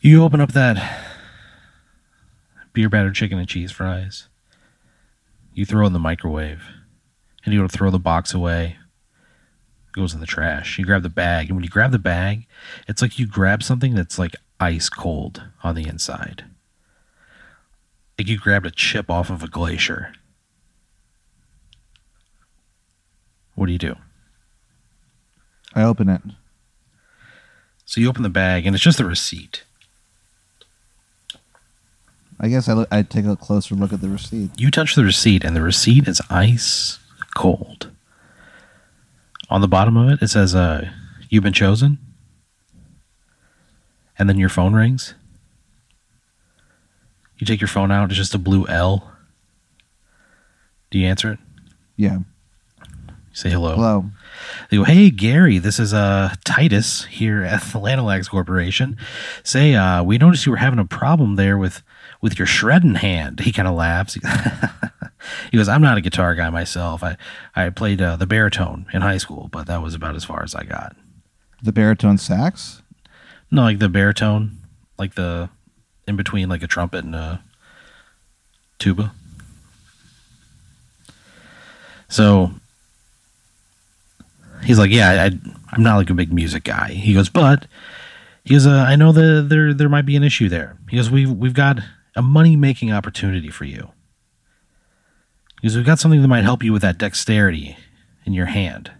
You 0.00 0.22
open 0.22 0.40
up 0.40 0.52
that 0.52 1.06
beer 2.72 2.88
batter 2.88 3.10
chicken 3.10 3.38
and 3.38 3.48
cheese 3.48 3.72
fries. 3.72 4.28
You 5.52 5.66
throw 5.66 5.86
in 5.86 5.92
the 5.92 5.98
microwave. 5.98 6.62
And 7.44 7.52
you 7.52 7.60
go 7.60 7.66
to 7.66 7.76
throw 7.76 7.90
the 7.90 7.98
box 7.98 8.32
away. 8.32 8.76
It 9.88 9.92
goes 9.92 10.14
in 10.14 10.20
the 10.20 10.26
trash. 10.26 10.78
You 10.78 10.84
grab 10.84 11.02
the 11.02 11.08
bag, 11.08 11.48
and 11.48 11.56
when 11.56 11.64
you 11.64 11.70
grab 11.70 11.90
the 11.90 11.98
bag, 11.98 12.46
it's 12.86 13.02
like 13.02 13.18
you 13.18 13.26
grab 13.26 13.62
something 13.62 13.94
that's 13.94 14.18
like 14.18 14.36
ice 14.60 14.88
cold 14.88 15.42
on 15.64 15.74
the 15.74 15.88
inside. 15.88 16.44
Like 18.20 18.28
you 18.28 18.36
grabbed 18.36 18.66
a 18.66 18.70
chip 18.70 19.08
off 19.08 19.30
of 19.30 19.42
a 19.42 19.48
glacier. 19.48 20.12
What 23.54 23.64
do 23.64 23.72
you 23.72 23.78
do? 23.78 23.96
I 25.74 25.84
open 25.84 26.10
it. 26.10 26.20
So 27.86 27.98
you 27.98 28.10
open 28.10 28.22
the 28.22 28.28
bag, 28.28 28.66
and 28.66 28.76
it's 28.76 28.84
just 28.84 29.00
a 29.00 29.06
receipt. 29.06 29.64
I 32.38 32.48
guess 32.48 32.68
I 32.68 32.74
look, 32.74 32.88
I 32.92 33.00
take 33.00 33.24
a 33.24 33.36
closer 33.36 33.74
look 33.74 33.94
at 33.94 34.02
the 34.02 34.10
receipt. 34.10 34.50
You 34.60 34.70
touch 34.70 34.96
the 34.96 35.04
receipt, 35.04 35.42
and 35.42 35.56
the 35.56 35.62
receipt 35.62 36.06
is 36.06 36.20
ice 36.28 36.98
cold. 37.34 37.90
On 39.48 39.62
the 39.62 39.66
bottom 39.66 39.96
of 39.96 40.10
it, 40.10 40.20
it 40.20 40.28
says, 40.28 40.54
uh, 40.54 40.90
You've 41.30 41.44
been 41.44 41.54
chosen. 41.54 41.96
And 44.18 44.28
then 44.28 44.36
your 44.36 44.50
phone 44.50 44.74
rings. 44.74 45.14
You 47.40 47.46
take 47.46 47.60
your 47.60 47.68
phone 47.68 47.90
out, 47.90 48.10
it's 48.10 48.18
just 48.18 48.34
a 48.34 48.38
blue 48.38 48.66
L. 48.68 49.10
Do 50.90 50.98
you 50.98 51.06
answer 51.06 51.32
it? 51.32 51.38
Yeah. 51.96 52.18
You 52.18 53.14
say 53.32 53.48
hello. 53.48 53.76
Hello. 53.76 54.04
They 54.70 54.76
go, 54.76 54.84
hey 54.84 55.10
Gary, 55.10 55.56
this 55.56 55.78
is 55.78 55.94
uh 55.94 56.34
Titus 56.44 57.06
here 57.06 57.42
at 57.42 57.62
the 57.72 57.78
Lanolax 57.78 58.28
Corporation. 58.28 58.98
Say, 59.42 59.74
uh, 59.74 60.02
we 60.02 60.18
noticed 60.18 60.44
you 60.44 60.52
were 60.52 60.58
having 60.58 60.78
a 60.78 60.84
problem 60.84 61.36
there 61.36 61.56
with 61.56 61.82
with 62.20 62.38
your 62.38 62.46
shredding 62.46 62.96
hand. 62.96 63.40
He 63.40 63.52
kind 63.52 63.66
of 63.66 63.74
laughs. 63.74 64.18
he 65.50 65.56
goes, 65.56 65.68
I'm 65.68 65.80
not 65.82 65.96
a 65.96 66.02
guitar 66.02 66.34
guy 66.34 66.50
myself. 66.50 67.02
I 67.02 67.16
I 67.56 67.70
played 67.70 68.02
uh, 68.02 68.16
the 68.16 68.26
baritone 68.26 68.84
in 68.92 69.00
high 69.00 69.18
school, 69.18 69.48
but 69.50 69.66
that 69.66 69.80
was 69.80 69.94
about 69.94 70.14
as 70.14 70.24
far 70.24 70.42
as 70.42 70.54
I 70.54 70.64
got. 70.64 70.94
The 71.62 71.72
baritone 71.72 72.18
sax? 72.18 72.82
No, 73.50 73.62
like 73.62 73.78
the 73.78 73.88
baritone, 73.88 74.58
like 74.98 75.14
the 75.14 75.48
in 76.10 76.16
between 76.16 76.50
like 76.50 76.62
a 76.62 76.66
trumpet 76.66 77.04
and 77.04 77.14
a 77.14 77.42
tuba. 78.78 79.12
So 82.08 82.50
he's 84.64 84.78
like, 84.78 84.90
yeah, 84.90 85.22
I, 85.24 85.30
I'm 85.72 85.82
not 85.82 85.96
like 85.96 86.10
a 86.10 86.14
big 86.14 86.32
music 86.32 86.64
guy. 86.64 86.90
He 86.90 87.14
goes, 87.14 87.30
but 87.30 87.66
he 88.44 88.54
goes, 88.54 88.66
uh, 88.66 88.84
I 88.86 88.96
know 88.96 89.12
that 89.12 89.46
there 89.48 89.72
there 89.72 89.88
might 89.88 90.04
be 90.04 90.16
an 90.16 90.24
issue 90.24 90.48
there. 90.48 90.76
He 90.90 90.96
goes, 90.96 91.10
we've 91.10 91.30
we've 91.30 91.54
got 91.54 91.78
a 92.16 92.22
money 92.22 92.56
making 92.56 92.92
opportunity 92.92 93.48
for 93.48 93.64
you. 93.64 93.90
He 95.62 95.68
goes, 95.68 95.76
we've 95.76 95.86
got 95.86 96.00
something 96.00 96.20
that 96.20 96.28
might 96.28 96.44
help 96.44 96.62
you 96.62 96.72
with 96.72 96.82
that 96.82 96.98
dexterity 96.98 97.76
in 98.26 98.32
your 98.32 98.46
hand. 98.46 98.90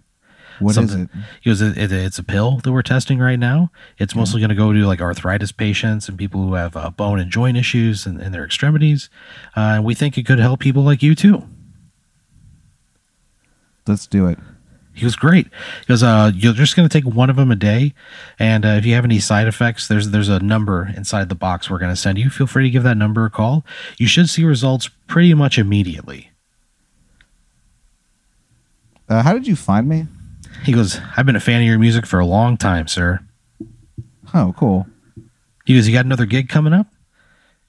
What 0.60 0.76
is 0.76 0.94
it? 0.94 1.08
He 1.40 1.50
goes, 1.50 1.60
it, 1.60 1.76
it, 1.76 1.90
it's 1.90 2.18
a 2.18 2.22
pill 2.22 2.58
that 2.58 2.70
we're 2.70 2.82
testing 2.82 3.18
right 3.18 3.38
now. 3.38 3.70
It's 3.98 4.14
mostly 4.14 4.40
going 4.40 4.50
to 4.50 4.54
go 4.54 4.72
to 4.72 4.86
like 4.86 5.00
arthritis 5.00 5.52
patients 5.52 6.08
and 6.08 6.18
people 6.18 6.42
who 6.42 6.54
have 6.54 6.76
uh, 6.76 6.90
bone 6.90 7.18
and 7.18 7.30
joint 7.30 7.56
issues 7.56 8.06
in, 8.06 8.20
in 8.20 8.32
their 8.32 8.44
extremities. 8.44 9.08
Uh, 9.56 9.76
and 9.76 9.84
we 9.84 9.94
think 9.94 10.18
it 10.18 10.26
could 10.26 10.38
help 10.38 10.60
people 10.60 10.82
like 10.82 11.02
you 11.02 11.14
too. 11.14 11.48
Let's 13.86 14.06
do 14.06 14.26
it. 14.26 14.38
He 14.92 15.04
was 15.04 15.16
great. 15.16 15.46
He 15.46 15.86
goes, 15.86 16.02
uh, 16.02 16.32
you're 16.34 16.52
just 16.52 16.76
going 16.76 16.86
to 16.86 16.92
take 16.92 17.10
one 17.10 17.30
of 17.30 17.36
them 17.36 17.50
a 17.50 17.56
day. 17.56 17.94
And 18.38 18.66
uh, 18.66 18.70
if 18.70 18.84
you 18.84 18.94
have 18.94 19.04
any 19.04 19.18
side 19.18 19.46
effects, 19.46 19.88
there's 19.88 20.10
there's 20.10 20.28
a 20.28 20.40
number 20.40 20.92
inside 20.94 21.28
the 21.28 21.34
box 21.34 21.70
we're 21.70 21.78
going 21.78 21.92
to 21.92 21.96
send 21.96 22.18
you. 22.18 22.28
Feel 22.28 22.46
free 22.46 22.64
to 22.64 22.70
give 22.70 22.82
that 22.82 22.96
number 22.96 23.24
a 23.24 23.30
call. 23.30 23.64
You 23.96 24.06
should 24.06 24.28
see 24.28 24.44
results 24.44 24.90
pretty 25.06 25.32
much 25.32 25.58
immediately. 25.58 26.32
Uh, 29.08 29.22
how 29.22 29.32
did 29.32 29.46
you 29.46 29.56
find 29.56 29.88
me? 29.88 30.06
He 30.64 30.72
goes, 30.72 31.00
I've 31.16 31.26
been 31.26 31.36
a 31.36 31.40
fan 31.40 31.62
of 31.62 31.66
your 31.66 31.78
music 31.78 32.06
for 32.06 32.20
a 32.20 32.26
long 32.26 32.56
time, 32.56 32.86
sir. 32.86 33.20
Oh, 34.34 34.54
cool. 34.56 34.86
He 35.64 35.74
goes, 35.74 35.88
you 35.88 35.94
got 35.94 36.04
another 36.04 36.26
gig 36.26 36.48
coming 36.48 36.72
up? 36.72 36.86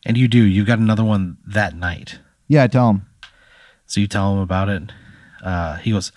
And 0.05 0.17
you 0.17 0.27
do. 0.27 0.43
You've 0.43 0.67
got 0.67 0.79
another 0.79 1.03
one 1.03 1.37
that 1.45 1.75
night. 1.75 2.19
Yeah, 2.47 2.63
I 2.63 2.67
tell 2.67 2.89
him. 2.89 3.05
So 3.85 3.99
you 3.99 4.07
tell 4.07 4.33
him 4.33 4.39
about 4.39 4.69
it. 4.69 4.83
Uh, 5.43 5.75
he 5.77 5.91
goes, 5.91 6.11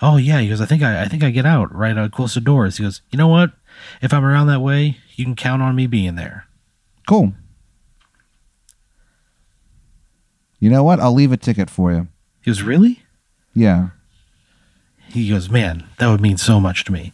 "Oh 0.00 0.16
yeah." 0.16 0.40
He 0.40 0.48
goes, 0.48 0.60
"I 0.60 0.66
think 0.66 0.82
I, 0.82 1.02
I 1.02 1.08
think 1.08 1.22
I 1.22 1.30
get 1.30 1.46
out 1.46 1.74
right 1.74 1.96
uh, 1.96 2.08
close 2.08 2.34
to 2.34 2.40
doors." 2.40 2.78
He 2.78 2.84
goes, 2.84 3.02
"You 3.10 3.18
know 3.18 3.28
what? 3.28 3.52
If 4.00 4.12
I'm 4.12 4.24
around 4.24 4.46
that 4.46 4.60
way, 4.60 4.96
you 5.14 5.24
can 5.24 5.36
count 5.36 5.62
on 5.62 5.76
me 5.76 5.86
being 5.86 6.14
there." 6.14 6.46
Cool. 7.06 7.32
You 10.58 10.70
know 10.70 10.82
what? 10.82 11.00
I'll 11.00 11.14
leave 11.14 11.32
a 11.32 11.36
ticket 11.36 11.70
for 11.70 11.92
you. 11.92 12.08
He 12.40 12.50
goes, 12.50 12.62
"Really?" 12.62 13.02
Yeah. 13.54 13.90
He 15.08 15.28
goes, 15.30 15.48
"Man, 15.50 15.84
that 15.98 16.08
would 16.08 16.20
mean 16.20 16.36
so 16.36 16.60
much 16.60 16.84
to 16.84 16.92
me." 16.92 17.12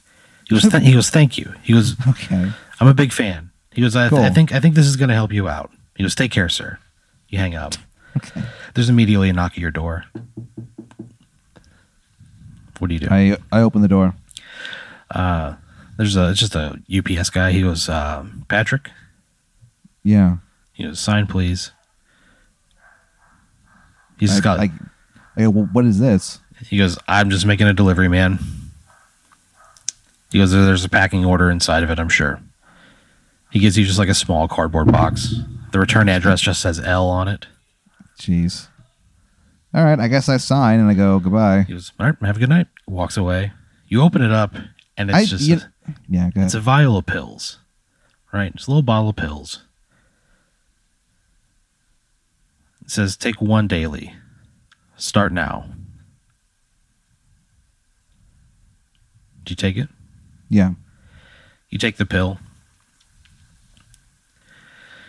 He 0.49 0.55
goes, 0.55 0.71
Th- 0.71 0.83
"He 0.83 0.93
goes, 0.93 1.11
thank 1.11 1.39
you." 1.39 1.55
He 1.63 1.73
goes, 1.73 1.95
Okay. 2.07 2.53
"I'm 2.81 2.87
a 2.89 2.95
big 2.95 3.13
fan." 3.13 3.51
He 3.73 3.81
goes, 3.83 3.97
"I, 3.97 4.09
th- 4.09 4.21
I 4.21 4.31
think 4.31 4.53
I 4.53 4.61
think 4.61 4.75
this 4.75 4.87
is 4.87 4.97
going 4.97 5.09
to 5.09 5.15
help 5.15 5.33
you 5.33 5.49
out." 5.49 5.71
He 5.97 6.03
goes, 6.05 6.15
"Take 6.15 6.31
care, 6.33 6.49
sir." 6.49 6.79
You 7.29 7.39
hang 7.39 7.55
up. 7.55 7.75
Okay. 8.17 8.43
There's 8.75 8.89
immediately 8.89 9.29
a 9.29 9.33
knock 9.33 9.53
at 9.53 9.59
your 9.59 9.71
door. 9.73 10.05
What 12.79 12.89
do 12.89 12.95
you 12.95 13.01
do? 13.01 13.09
I 13.11 13.37
I 13.51 13.61
open 13.63 13.83
the 13.83 13.89
door. 13.89 14.15
uh, 15.11 15.55
there's 15.97 16.17
a 16.17 16.35
just 16.35 16.55
a 16.55 16.81
UPS 16.95 17.31
guy. 17.31 17.53
He 17.53 17.63
goes, 17.63 17.89
uh, 17.89 18.25
"Patrick." 18.49 18.91
Yeah. 20.03 20.37
He 20.73 20.85
goes, 20.85 21.01
"Sign, 21.01 21.27
please." 21.27 21.71
He's 24.19 24.39
I, 24.39 24.41
got. 24.41 24.61
I, 24.61 24.71
I 25.37 25.47
well, 25.49 25.69
what 25.73 25.85
is 25.85 25.99
this? 25.99 26.41
He 26.69 26.79
goes, 26.79 26.99
I'm 27.07 27.31
just 27.31 27.47
making 27.47 27.67
a 27.67 27.73
delivery, 27.73 28.09
man. 28.09 28.39
He 30.33 30.39
goes, 30.39 30.51
There's 30.53 30.85
a 30.85 30.89
packing 30.89 31.25
order 31.25 31.51
inside 31.51 31.83
of 31.83 31.91
it, 31.91 31.99
I'm 31.99 32.09
sure. 32.09 32.41
He 33.51 33.59
gives 33.61 33.79
you 33.79 33.85
just 33.85 33.99
like 33.99 34.09
a 34.09 34.15
small 34.15 34.49
cardboard 34.49 34.91
box. 34.91 35.35
The 35.73 35.79
return 35.79 36.09
address 36.09 36.41
just 36.41 36.61
says 36.61 36.81
L 36.81 37.09
on 37.09 37.29
it. 37.29 37.47
Jeez. 38.19 38.67
All 39.73 39.85
right. 39.85 39.99
I 40.01 40.09
guess 40.09 40.29
I 40.29 40.37
sign 40.39 40.81
and 40.81 40.89
I 40.91 40.95
go 40.95 41.19
goodbye. 41.21 41.63
He 41.67 41.73
goes, 41.75 41.93
All 42.01 42.07
right, 42.07 42.17
have 42.23 42.37
a 42.37 42.41
good 42.41 42.49
night. 42.49 42.67
Walks 42.89 43.17
away. 43.17 43.53
You 43.89 44.03
open 44.03 44.23
it 44.23 44.33
up, 44.33 44.55
and 44.97 45.11
it's 45.11 45.17
I- 45.19 45.25
just 45.25 45.45
you- 45.47 45.57
a, 45.57 45.95
Yeah. 46.09 46.31
It's 46.35 46.55
a 46.55 46.61
vial 46.61 46.97
of 46.97 47.07
pills, 47.07 47.59
right? 48.33 48.53
It's 48.55 48.67
a 48.67 48.71
little 48.71 48.83
bottle 48.83 49.11
of 49.11 49.17
pills. 49.17 49.63
It 52.83 52.91
says, 52.91 53.17
Take 53.17 53.41
one 53.41 53.67
daily. 53.69 54.15
Start 54.97 55.33
now. 55.33 55.67
Do 59.45 59.53
you 59.53 59.57
take 59.57 59.77
it? 59.77 59.89
yeah. 60.49 60.71
You 61.69 61.79
take 61.79 61.97
the 61.97 62.07
pill. 62.07 62.39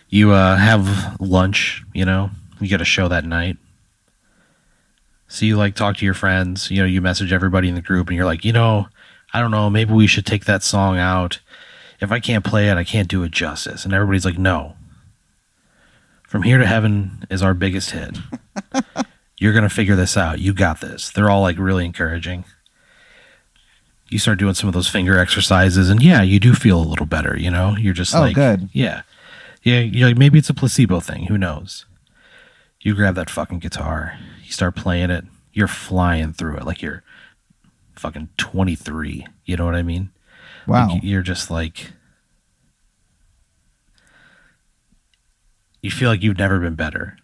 You 0.09 0.31
uh, 0.31 0.55
have 0.55 1.19
lunch, 1.21 1.83
you 1.93 2.05
know, 2.05 2.31
you 2.59 2.69
got 2.69 2.81
a 2.81 2.85
show 2.85 3.07
that 3.07 3.25
night. 3.25 3.57
So 5.27 5.45
you 5.45 5.57
like 5.57 5.75
talk 5.75 5.97
to 5.97 6.05
your 6.05 6.13
friends, 6.13 6.71
you 6.71 6.79
know, 6.79 6.85
you 6.85 7.01
message 7.01 7.31
everybody 7.31 7.69
in 7.69 7.75
the 7.75 7.81
group 7.81 8.07
and 8.07 8.15
you're 8.15 8.25
like, 8.25 8.45
you 8.45 8.53
know, 8.53 8.87
I 9.33 9.41
don't 9.41 9.51
know, 9.51 9.69
maybe 9.69 9.93
we 9.93 10.07
should 10.07 10.25
take 10.25 10.45
that 10.45 10.63
song 10.63 10.97
out. 10.97 11.39
If 11.99 12.11
I 12.11 12.19
can't 12.19 12.43
play 12.43 12.69
it, 12.69 12.77
I 12.77 12.83
can't 12.83 13.07
do 13.07 13.23
it 13.23 13.31
justice. 13.31 13.85
And 13.85 13.93
everybody's 13.93 14.25
like, 14.25 14.37
no. 14.37 14.75
From 16.23 16.43
Here 16.43 16.57
to 16.57 16.65
Heaven 16.65 17.25
is 17.29 17.43
our 17.43 17.53
biggest 17.53 17.91
hit. 17.91 18.17
you're 19.37 19.53
going 19.53 19.63
to 19.63 19.69
figure 19.69 19.95
this 19.95 20.17
out. 20.17 20.39
You 20.39 20.53
got 20.53 20.81
this. 20.81 21.09
They're 21.09 21.29
all 21.29 21.41
like 21.41 21.57
really 21.59 21.85
encouraging 21.85 22.45
you 24.09 24.19
start 24.19 24.37
doing 24.39 24.53
some 24.53 24.67
of 24.67 24.73
those 24.73 24.87
finger 24.87 25.17
exercises 25.17 25.89
and 25.89 26.01
yeah 26.01 26.21
you 26.21 26.39
do 26.39 26.53
feel 26.53 26.79
a 26.79 26.85
little 26.85 27.05
better 27.07 27.35
you 27.37 27.49
know 27.49 27.75
you're 27.77 27.93
just 27.93 28.13
Oh, 28.15 28.21
like 28.21 28.35
good. 28.35 28.69
yeah 28.73 29.01
yeah 29.63 29.79
you're 29.79 30.09
like 30.09 30.17
maybe 30.17 30.37
it's 30.39 30.49
a 30.49 30.53
placebo 30.53 30.99
thing 30.99 31.25
who 31.25 31.37
knows 31.37 31.85
You 32.81 32.93
grab 32.93 33.15
that 33.15 33.29
fucking 33.31 33.59
guitar, 33.59 34.17
you 34.43 34.51
start 34.51 34.75
playing 34.75 35.09
it, 35.09 35.25
you're 35.53 35.67
flying 35.67 36.33
through 36.33 36.57
it 36.57 36.65
like 36.65 36.81
you're 36.83 37.01
fucking 37.95 38.29
23. 38.37 39.25
You 39.45 39.57
know 39.57 39.65
what 39.65 39.73
I 39.75 39.81
mean? 39.81 40.11
Wow. 40.67 40.89
Like, 40.89 41.03
you're 41.03 41.23
just 41.23 41.49
like 41.49 41.93
you 45.81 45.91
feel 45.91 46.09
like 46.09 46.23
you've 46.23 46.37
never 46.37 46.59
been 46.59 46.75
better. 46.75 47.17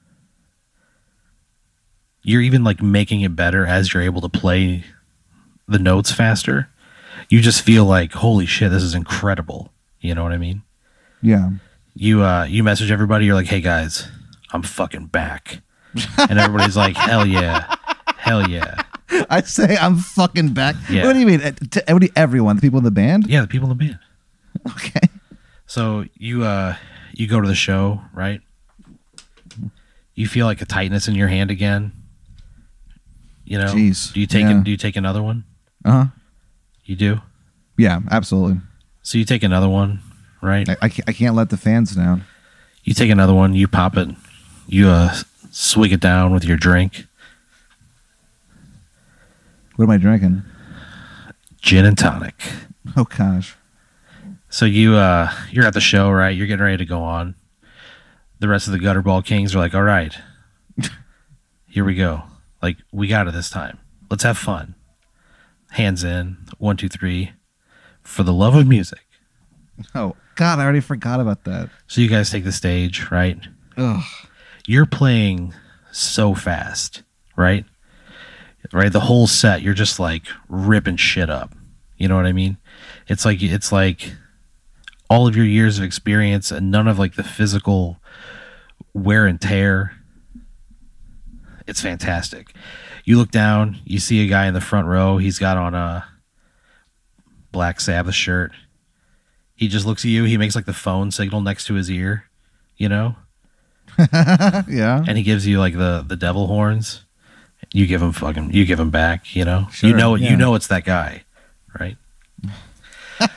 You're 2.24 2.42
even 2.42 2.64
like 2.64 2.82
making 2.82 3.22
it 3.22 3.36
better 3.36 3.66
as 3.66 3.94
you're 3.94 4.04
able 4.04 4.22
to 4.22 4.30
play 4.30 4.84
the 5.68 5.80
notes 5.80 6.12
faster. 6.12 6.70
You 7.30 7.40
just 7.42 7.62
feel 7.62 7.86
like, 7.86 8.14
holy 8.14 8.46
shit, 8.46 8.72
this 8.72 8.84
is 8.84 8.94
incredible. 8.94 9.72
You 10.00 10.16
know 10.16 10.24
what 10.24 10.32
I 10.34 10.38
mean? 10.38 10.64
yeah. 11.22 11.50
You 11.94 12.24
uh 12.24 12.46
you 12.46 12.64
message 12.64 12.90
everybody, 12.90 13.26
you're 13.26 13.36
like, 13.36 13.48
hey 13.48 13.60
guys, 13.60 14.08
I'm 14.54 14.64
fucking 14.64 15.08
back. 15.08 15.62
And 16.18 16.40
everybody's 16.40 16.78
like, 16.78 16.96
hell 16.96 17.26
yeah. 17.26 17.76
Hell 18.16 18.50
yeah. 18.50 18.82
I 19.30 19.42
say 19.42 19.76
I'm 19.76 19.98
fucking 19.98 20.54
back. 20.54 20.78
Yeah. 20.90 21.06
What 21.06 21.14
do 21.14 21.20
you 21.20 21.26
mean? 21.26 21.42
Uh, 21.42 21.52
To 21.72 21.90
everyone, 22.18 22.56
the 22.56 22.62
people 22.62 22.78
in 22.78 22.86
the 22.86 22.92
band? 22.92 23.28
Yeah, 23.28 23.42
the 23.42 23.48
people 23.48 23.70
in 23.70 23.78
the 23.78 23.84
band. 23.86 24.00
Okay. 24.70 25.10
So 25.66 26.06
you 26.16 26.44
uh 26.46 26.76
you 27.14 27.28
go 27.28 27.42
to 27.42 27.48
the 27.48 27.56
show, 27.56 28.00
right? 28.14 28.40
You 30.16 30.28
feel 30.28 30.46
like 30.46 30.62
a 30.62 30.66
tightness 30.66 31.08
in 31.10 31.16
your 31.16 31.28
hand 31.28 31.52
again. 31.52 31.92
You 33.44 33.58
know? 33.58 33.66
Jeez, 33.74 34.14
Do 34.14 34.20
you 34.22 34.28
take 34.28 34.44
yeah. 34.44 34.52
an, 34.52 34.64
do 34.64 34.72
you 34.72 34.78
take 34.78 34.96
another 34.96 35.22
one? 35.22 35.44
Uh 35.84 35.92
huh. 35.92 36.06
You 36.86 36.96
do? 36.96 37.22
Yeah, 37.78 38.00
absolutely. 38.10 38.62
So 39.02 39.18
you 39.18 39.26
take 39.26 39.44
another 39.44 39.70
one, 39.70 40.00
right? 40.42 40.68
I, 40.70 40.78
I, 40.82 40.90
can't, 40.90 41.10
I 41.10 41.14
can't 41.14 41.36
let 41.36 41.50
the 41.50 41.58
fans 41.58 41.96
down. 41.96 42.24
You 42.84 42.94
take 42.94 43.10
another 43.10 43.34
one, 43.34 43.54
you 43.54 43.68
pop 43.68 43.98
it, 43.98 44.10
you 44.68 44.90
uh 44.90 45.16
swig 45.52 45.92
it 45.94 46.00
down 46.00 46.32
with 46.32 46.44
your 46.46 46.58
drink, 46.58 47.06
What 49.76 49.86
am 49.86 49.92
I 49.92 49.98
drinking? 49.98 50.44
gin 51.62 51.86
and 51.86 51.98
tonic. 51.98 52.36
Oh 52.98 53.04
gosh. 53.06 53.56
So 54.50 54.66
you 54.66 54.96
uh 54.96 55.32
you're 55.52 55.66
at 55.66 55.74
the 55.74 55.80
show, 55.82 56.10
right? 56.12 56.36
You're 56.36 56.48
getting 56.48 56.64
ready 56.66 56.78
to 56.78 56.86
go 56.86 57.02
on. 57.04 57.36
The 58.40 58.48
rest 58.48 58.68
of 58.68 58.74
the 58.74 58.80
Gutterball 58.80 59.24
Kings 59.24 59.54
are 59.56 59.60
like, 59.60 59.76
"All 59.76 59.84
right. 59.84 60.18
Here 61.68 61.86
we 61.86 61.94
go. 61.96 62.24
Like 62.62 62.78
we 62.92 63.08
got 63.08 63.28
it 63.28 63.34
this 63.34 63.50
time. 63.52 63.78
Let's 64.10 64.24
have 64.24 64.38
fun." 64.38 64.74
Hands 65.72 66.04
in. 66.04 66.38
One, 66.58 66.78
two, 66.78 66.90
three. 66.90 67.32
For 68.04 68.24
the 68.24 68.34
love 68.34 68.56
of 68.56 68.68
music. 68.68 69.02
Oh 69.96 70.16
God, 70.36 70.60
I 70.60 70.64
already 70.64 70.80
forgot 70.80 71.20
about 71.20 71.44
that. 71.46 71.70
So 71.88 72.02
you 72.02 72.08
guys 72.08 72.30
take 72.30 72.44
the 72.44 72.52
stage, 72.52 73.10
right? 73.12 73.40
Ugh. 73.78 74.04
You're 74.68 74.86
playing 74.86 75.54
so 75.92 76.34
fast, 76.34 77.04
right? 77.36 77.66
Right, 78.74 78.92
the 78.92 79.02
whole 79.02 79.28
set 79.28 79.64
you're 79.64 79.74
just 79.74 80.00
like 80.00 80.24
ripping 80.48 80.96
shit 80.96 81.30
up. 81.30 81.56
You 81.98 82.08
know 82.08 82.16
what 82.16 82.26
I 82.26 82.32
mean? 82.32 82.58
It's 83.08 83.26
like 83.26 83.42
it's 83.42 83.72
like 83.72 84.14
all 85.10 85.28
of 85.28 85.36
your 85.36 85.46
years 85.46 85.78
of 85.78 85.84
experience 85.84 86.52
and 86.52 86.72
none 86.72 86.88
of 86.88 86.98
like 86.98 87.16
the 87.16 87.24
physical 87.24 87.98
wear 88.94 89.26
and 89.26 89.42
tear. 89.42 89.94
It's 91.68 91.82
fantastic. 91.82 92.54
You 93.04 93.18
look 93.18 93.32
down, 93.32 93.80
you 93.86 94.00
see 94.00 94.24
a 94.24 94.28
guy 94.28 94.48
in 94.48 94.54
the 94.54 94.62
front 94.62 94.88
row. 94.88 95.18
He's 95.18 95.40
got 95.40 95.58
on 95.58 95.74
a 95.74 96.06
Black 97.52 97.80
Sabbath 97.80 98.16
shirt. 98.16 98.52
He 99.56 99.68
just 99.68 99.86
looks 99.86 100.04
at 100.06 100.10
you. 100.10 100.24
He 100.24 100.38
makes 100.38 100.56
like 100.56 100.66
the 100.66 100.74
phone 100.74 101.12
signal 101.12 101.42
next 101.42 101.66
to 101.66 101.76
his 101.76 101.90
ear, 101.90 102.26
you 102.78 102.90
know, 102.90 103.16
yeah. 104.14 105.04
and 105.08 105.18
he 105.18 105.24
gives 105.24 105.46
you 105.46 105.60
like 105.60 105.78
the 105.78 106.04
the 106.08 106.16
devil 106.16 106.48
horns. 106.48 107.06
You 107.74 107.86
give 107.88 108.02
him 108.02 108.12
fucking. 108.12 108.54
You 108.54 108.66
give 108.66 108.80
him 108.80 108.90
back. 108.90 109.36
You 109.36 109.46
know. 109.46 109.68
Sure, 109.72 109.90
you 109.90 109.96
know. 109.96 110.16
yeah. 110.16 110.32
You 110.32 110.38
know 110.38 110.56
it's 110.56 110.68
that 110.68 110.84
guy, 110.84 111.24
right? 111.80 111.96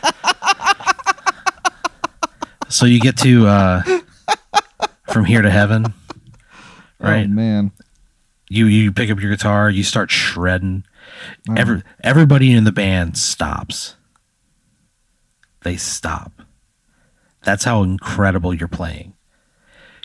so 2.69 2.87
you 2.87 3.01
get 3.01 3.17
to 3.19 3.47
uh 3.47 3.83
from 5.13 5.25
here 5.27 5.43
to 5.43 5.51
heaven, 5.51 5.93
right? 6.99 7.27
Oh 7.27 7.29
man. 7.29 7.71
You 8.49 8.67
you 8.67 8.93
pick 8.93 9.11
up 9.11 9.21
your 9.21 9.31
guitar, 9.31 9.71
you 9.71 9.83
start 9.83 10.11
shredding. 10.11 10.85
Wow. 11.47 11.55
Every 11.57 11.83
everybody 12.03 12.53
in 12.53 12.65
the 12.65 12.73
band 12.73 13.17
stops. 13.17 13.97
They 15.63 15.77
stop. 15.77 16.33
That's 17.43 17.65
how 17.65 17.83
incredible 17.83 18.55
you're 18.55 18.69
playing. 18.69 19.15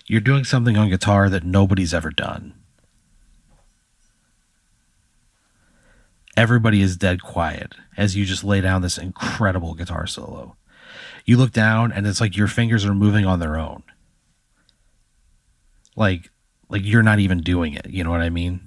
You're 0.07 0.21
doing 0.21 0.43
something 0.43 0.77
on 0.77 0.89
guitar 0.89 1.29
that 1.29 1.43
nobody's 1.43 1.93
ever 1.93 2.09
done. 2.09 2.53
Everybody 6.35 6.81
is 6.81 6.97
dead 6.97 7.21
quiet 7.21 7.73
as 7.97 8.15
you 8.15 8.25
just 8.25 8.43
lay 8.43 8.61
down 8.61 8.81
this 8.81 8.97
incredible 8.97 9.73
guitar 9.73 10.07
solo. 10.07 10.55
You 11.25 11.37
look 11.37 11.51
down 11.51 11.91
and 11.91 12.07
it's 12.07 12.21
like 12.21 12.37
your 12.37 12.47
fingers 12.47 12.85
are 12.85 12.95
moving 12.95 13.25
on 13.25 13.39
their 13.39 13.57
own. 13.57 13.83
Like 15.95 16.31
like 16.69 16.83
you're 16.85 17.03
not 17.03 17.19
even 17.19 17.41
doing 17.41 17.73
it, 17.73 17.87
you 17.89 18.03
know 18.03 18.11
what 18.11 18.21
I 18.21 18.29
mean? 18.29 18.61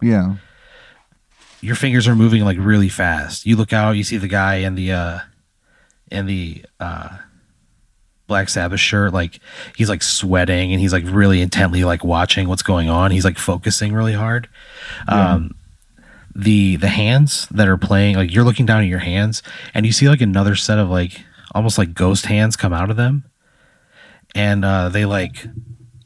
Yeah. 0.00 0.36
your 1.60 1.74
fingers 1.74 2.06
are 2.06 2.14
moving 2.14 2.44
like 2.44 2.56
really 2.60 2.88
fast. 2.88 3.44
You 3.46 3.56
look 3.56 3.72
out, 3.72 3.92
you 3.96 4.04
see 4.04 4.16
the 4.16 4.28
guy 4.28 4.56
in 4.56 4.74
the 4.76 4.92
uh 4.92 5.18
in 6.10 6.26
the 6.26 6.64
uh 6.80 7.18
Black 8.28 8.48
Sabbath 8.50 8.78
shirt, 8.80 9.12
like 9.12 9.40
he's 9.76 9.88
like 9.88 10.02
sweating 10.02 10.70
and 10.72 10.80
he's 10.80 10.92
like 10.92 11.04
really 11.06 11.40
intently 11.40 11.82
like 11.82 12.04
watching 12.04 12.46
what's 12.48 12.62
going 12.62 12.88
on. 12.90 13.10
He's 13.10 13.24
like 13.24 13.38
focusing 13.38 13.92
really 13.92 14.12
hard. 14.12 14.48
Yeah. 15.08 15.32
Um 15.34 15.54
the 16.36 16.76
the 16.76 16.88
hands 16.88 17.48
that 17.50 17.66
are 17.66 17.76
playing, 17.78 18.14
like 18.16 18.32
you're 18.32 18.44
looking 18.44 18.66
down 18.66 18.82
at 18.82 18.88
your 18.88 19.00
hands 19.00 19.42
and 19.74 19.84
you 19.84 19.90
see 19.92 20.08
like 20.08 20.20
another 20.20 20.54
set 20.54 20.78
of 20.78 20.88
like 20.90 21.22
almost 21.54 21.78
like 21.78 21.94
ghost 21.94 22.26
hands 22.26 22.54
come 22.54 22.72
out 22.72 22.90
of 22.90 22.96
them. 22.96 23.24
And 24.34 24.64
uh 24.64 24.90
they 24.90 25.04
like 25.06 25.46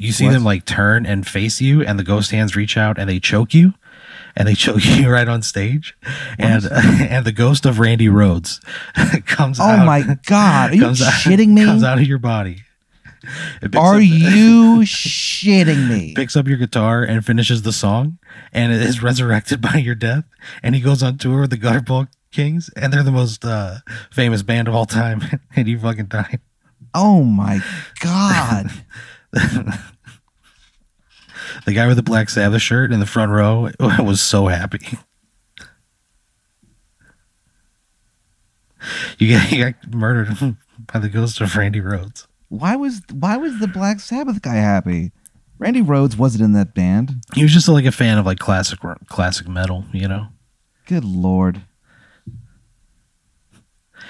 you 0.02 0.12
see 0.12 0.26
What? 0.26 0.32
them 0.32 0.44
like 0.44 0.64
turn 0.64 1.06
and 1.06 1.26
face 1.26 1.60
you 1.60 1.82
and 1.82 1.98
the 1.98 2.04
ghost 2.04 2.30
hands 2.30 2.56
reach 2.56 2.76
out 2.76 2.98
and 2.98 3.08
they 3.08 3.20
choke 3.20 3.54
you 3.54 3.74
and 4.36 4.46
they 4.48 4.54
choke 4.64 4.84
you 4.84 5.10
right 5.10 5.28
on 5.28 5.42
stage, 5.42 5.94
and 6.38 6.64
and 6.72 7.24
the 7.26 7.32
ghost 7.32 7.66
of 7.66 7.78
Randy 7.78 8.08
Rhoads 8.08 8.60
comes. 9.26 9.60
Oh 9.60 9.64
out, 9.64 9.84
my 9.86 10.16
God. 10.26 10.70
Are 10.72 10.74
you 10.74 10.86
out- 10.86 10.94
shitting 10.96 11.48
me? 11.48 11.64
Comes 11.64 11.84
out 11.84 11.98
of 11.98 12.04
your 12.06 12.18
body. 12.18 12.62
Are 13.76 13.96
up- 13.96 14.02
you 14.02 14.80
shitting 14.84 15.88
me? 15.88 16.14
Picks 16.14 16.34
up 16.34 16.48
your 16.48 16.56
guitar 16.56 17.02
and 17.04 17.24
finishes 17.24 17.62
the 17.62 17.72
song, 17.72 18.18
and 18.52 18.72
it 18.72 18.80
is 18.82 19.02
resurrected 19.02 19.60
by 19.60 19.74
your 19.76 19.94
death. 19.94 20.24
And 20.62 20.74
he 20.74 20.80
goes 20.80 21.02
on 21.02 21.18
tour 21.18 21.42
with 21.42 21.50
the 21.50 21.58
Gutterball 21.58 22.08
Kings, 22.32 22.70
and 22.74 22.90
they're 22.92 23.02
the 23.04 23.12
most 23.12 23.44
uh, 23.44 23.76
famous 24.10 24.42
band 24.42 24.66
of 24.66 24.74
all 24.74 24.86
time. 24.86 25.22
and 25.54 25.68
you 25.68 25.78
fucking 25.78 26.06
died. 26.06 26.40
Oh 26.94 27.22
my 27.22 27.60
God. 28.00 28.70
The 31.66 31.72
guy 31.72 31.86
with 31.86 31.96
the 31.96 32.02
Black 32.02 32.30
Sabbath 32.30 32.62
shirt 32.62 32.92
in 32.92 33.00
the 33.00 33.06
front 33.06 33.32
row 33.32 33.70
was 34.00 34.20
so 34.20 34.46
happy. 34.48 34.98
You 39.18 39.36
got, 39.38 39.52
you 39.52 39.64
got 39.64 39.94
murdered 39.94 40.56
by 40.92 40.98
the 40.98 41.08
ghost 41.08 41.40
of 41.40 41.54
Randy 41.56 41.80
Rhoads. 41.80 42.26
Why 42.48 42.76
was 42.76 43.00
why 43.12 43.36
was 43.36 43.60
the 43.60 43.68
Black 43.68 44.00
Sabbath 44.00 44.42
guy 44.42 44.56
happy? 44.56 45.12
Randy 45.58 45.80
Rhoads 45.82 46.18
wasn't 46.18 46.44
in 46.44 46.52
that 46.54 46.74
band. 46.74 47.22
He 47.34 47.42
was 47.42 47.52
just 47.52 47.68
like 47.68 47.84
a 47.84 47.92
fan 47.92 48.18
of 48.18 48.26
like 48.26 48.38
classic 48.38 48.80
classic 49.08 49.48
metal, 49.48 49.84
you 49.92 50.08
know. 50.08 50.26
Good 50.86 51.04
lord. 51.04 51.62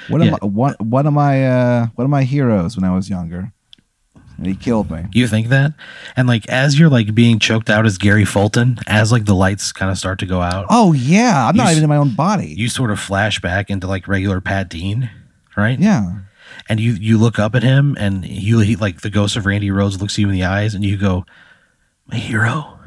What 0.09 0.23
Yeah. 0.23 0.33
of 0.35 0.41
my 0.43 0.47
one, 0.49 0.75
one 0.81 1.07
of 1.07 1.13
my 1.13 1.47
uh, 1.47 1.87
one 1.95 2.05
of 2.07 2.11
my 2.11 2.25
heroes 2.25 2.75
when 2.77 2.85
I 2.85 2.95
was 2.95 3.09
younger, 3.11 3.53
and 4.43 4.51
he 4.51 4.57
killed 4.57 4.91
me. 4.91 5.05
You 5.13 5.29
think 5.29 5.49
that? 5.49 5.73
And 6.17 6.27
like 6.27 6.49
as 6.49 6.79
you're 6.79 6.89
like 6.91 7.15
being 7.15 7.39
choked 7.39 7.71
out 7.71 7.87
as 7.87 7.97
Gary 7.99 8.25
Fulton, 8.25 8.79
as 8.87 9.13
like 9.13 9.25
the 9.25 9.35
lights 9.35 9.71
kind 9.73 9.91
of 9.91 9.97
start 9.99 10.19
to 10.19 10.27
go 10.27 10.41
out, 10.43 10.67
Oh 10.69 10.93
yeah, 10.93 11.47
I'm 11.49 11.57
not 11.57 11.69
s- 11.69 11.73
even 11.73 11.85
in 11.85 11.89
my 11.89 11.97
own 11.97 12.15
body. 12.15 12.49
you 12.59 12.69
sort 12.69 12.91
of 12.91 12.99
flash 12.99 13.41
back 13.41 13.71
into 13.71 13.87
like 13.87 14.09
regular 14.09 14.41
Pat 14.41 14.69
Dean, 14.69 15.11
right? 15.57 15.79
yeah, 15.79 16.19
and 16.69 16.81
you 16.81 16.93
you 16.95 17.19
look 17.19 17.39
up 17.39 17.55
at 17.55 17.63
him 17.63 17.97
and 17.99 18.27
you 18.27 18.59
he 18.61 18.77
like 18.77 19.01
the 19.03 19.11
ghost 19.11 19.37
of 19.37 19.47
Randy 19.47 19.69
Rhoads 19.71 20.01
looks 20.01 20.19
you 20.19 20.27
in 20.29 20.33
the 20.35 20.45
eyes 20.45 20.75
and 20.75 20.85
you 20.85 20.97
go 20.97 21.25
my 22.07 22.17
hero 22.17 22.79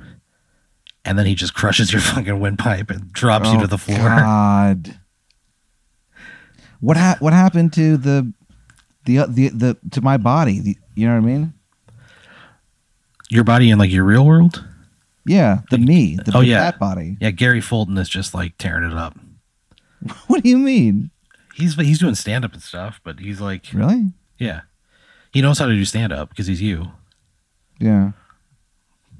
and 1.05 1.17
then 1.17 1.25
he 1.25 1.35
just 1.35 1.53
crushes 1.53 1.91
your 1.93 2.01
fucking 2.13 2.39
windpipe 2.39 2.89
and 2.91 3.11
drops 3.13 3.49
you 3.49 3.57
Oh, 3.57 3.61
to 3.61 3.67
the 3.67 3.77
floor 3.77 3.97
God. 4.09 4.99
What 6.79 6.97
ha- 6.97 7.17
what 7.19 7.33
happened 7.33 7.73
to 7.73 7.97
the 7.97 8.31
the 9.05 9.19
uh, 9.19 9.25
the 9.27 9.49
the 9.49 9.77
to 9.91 10.01
my 10.01 10.17
body? 10.17 10.59
The, 10.59 10.77
you 10.95 11.07
know 11.07 11.13
what 11.15 11.23
I 11.23 11.25
mean? 11.25 11.53
Your 13.29 13.43
body 13.43 13.69
in 13.71 13.79
like 13.79 13.91
your 13.91 14.03
real 14.03 14.25
world 14.25 14.63
Yeah, 15.25 15.61
the 15.71 15.77
me, 15.77 16.17
the 16.23 16.31
Oh, 16.35 16.41
the 16.41 16.47
yeah. 16.47 16.71
fat 16.71 16.79
body. 16.79 17.17
yeah 17.19 17.31
Gary 17.31 17.61
Fulton 17.61 17.97
is 17.97 18.09
just 18.09 18.33
like 18.33 18.57
tearing 18.57 18.89
it 18.89 18.95
up 18.97 19.17
What 20.27 20.43
do 20.43 20.49
you 20.49 20.57
mean? 20.57 21.11
he's 21.55 21.75
he's 21.75 21.99
doing 21.99 22.15
stand 22.15 22.43
up 22.45 22.53
and 22.53 22.61
stuff 22.61 22.99
but 23.03 23.19
he's 23.19 23.39
like 23.41 23.65
Really? 23.73 24.11
yeah 24.37 24.61
he 25.33 25.41
knows 25.41 25.59
how 25.59 25.65
to 25.67 25.73
do 25.73 25.85
stand 25.85 26.11
up 26.13 26.29
because 26.29 26.47
he's 26.47 26.61
you 26.61 26.91
Yeah. 27.79 28.11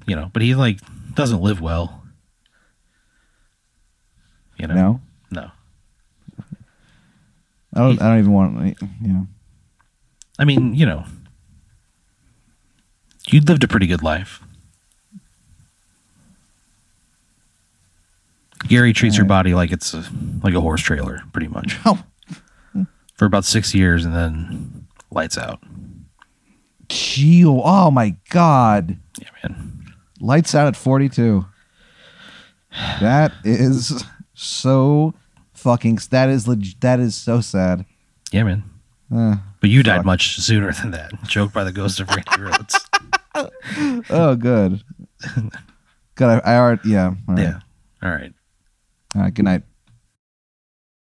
you 0.06 0.14
know, 0.16 0.30
but 0.32 0.40
he 0.42 0.54
like 0.54 0.78
doesn't 1.14 1.40
live 1.42 1.60
well. 1.60 2.02
You 4.58 4.66
know, 4.68 4.74
No, 4.74 5.00
no. 5.30 5.50
I 7.74 7.80
don't. 7.80 8.00
I 8.00 8.08
don't 8.08 8.18
even 8.20 8.32
want. 8.32 8.76
Yeah. 9.02 9.22
I 10.38 10.44
mean, 10.46 10.74
you 10.74 10.86
know, 10.86 11.04
you 13.26 13.40
lived 13.40 13.64
a 13.64 13.68
pretty 13.68 13.86
good 13.86 14.02
life. 14.02 14.42
Gary 18.68 18.92
treats 18.92 19.16
your 19.16 19.24
Alright. 19.24 19.44
body 19.44 19.54
like 19.54 19.70
it's 19.72 19.94
a, 19.94 20.04
like 20.42 20.54
a 20.54 20.60
horse 20.60 20.80
trailer, 20.82 21.22
pretty 21.32 21.48
much, 21.48 21.78
Oh, 21.84 22.02
for 23.14 23.24
about 23.26 23.44
six 23.44 23.74
years, 23.74 24.04
and 24.04 24.14
then 24.14 24.86
lights 25.10 25.38
out. 25.38 25.60
gee. 26.88 27.44
Oh 27.46 27.90
my 27.90 28.16
God. 28.30 28.96
Yeah, 29.20 29.28
man. 29.42 29.94
Lights 30.20 30.54
out 30.54 30.66
at 30.66 30.76
42. 30.76 31.44
That 33.00 33.32
is 33.44 34.04
so 34.34 35.14
fucking. 35.54 35.98
That 36.10 36.28
is 36.28 36.48
leg- 36.48 36.80
That 36.80 36.98
is 37.00 37.14
so 37.14 37.40
sad. 37.40 37.84
Yeah, 38.32 38.42
man. 38.44 38.64
Uh, 39.14 39.36
But 39.60 39.70
you 39.70 39.82
died 39.82 40.04
much 40.04 40.36
sooner 40.40 40.72
than 40.72 40.90
that. 40.90 41.12
Choked 41.28 41.54
by 41.54 41.64
the 41.64 41.72
ghost 41.72 42.00
of 42.00 42.08
Randy 42.08 42.24
Rhoads. 42.32 42.85
oh, 44.10 44.36
good. 44.36 44.82
God, 46.14 46.42
I, 46.44 46.52
I 46.52 46.58
already. 46.58 46.88
Yeah. 46.88 47.14
all 47.28 47.34
right. 47.34 47.42
Yeah. 47.42 47.60
All 48.02 48.10
right. 48.10 48.32
All 49.14 49.22
right. 49.22 49.34
Good 49.34 49.44
night. 49.44 49.62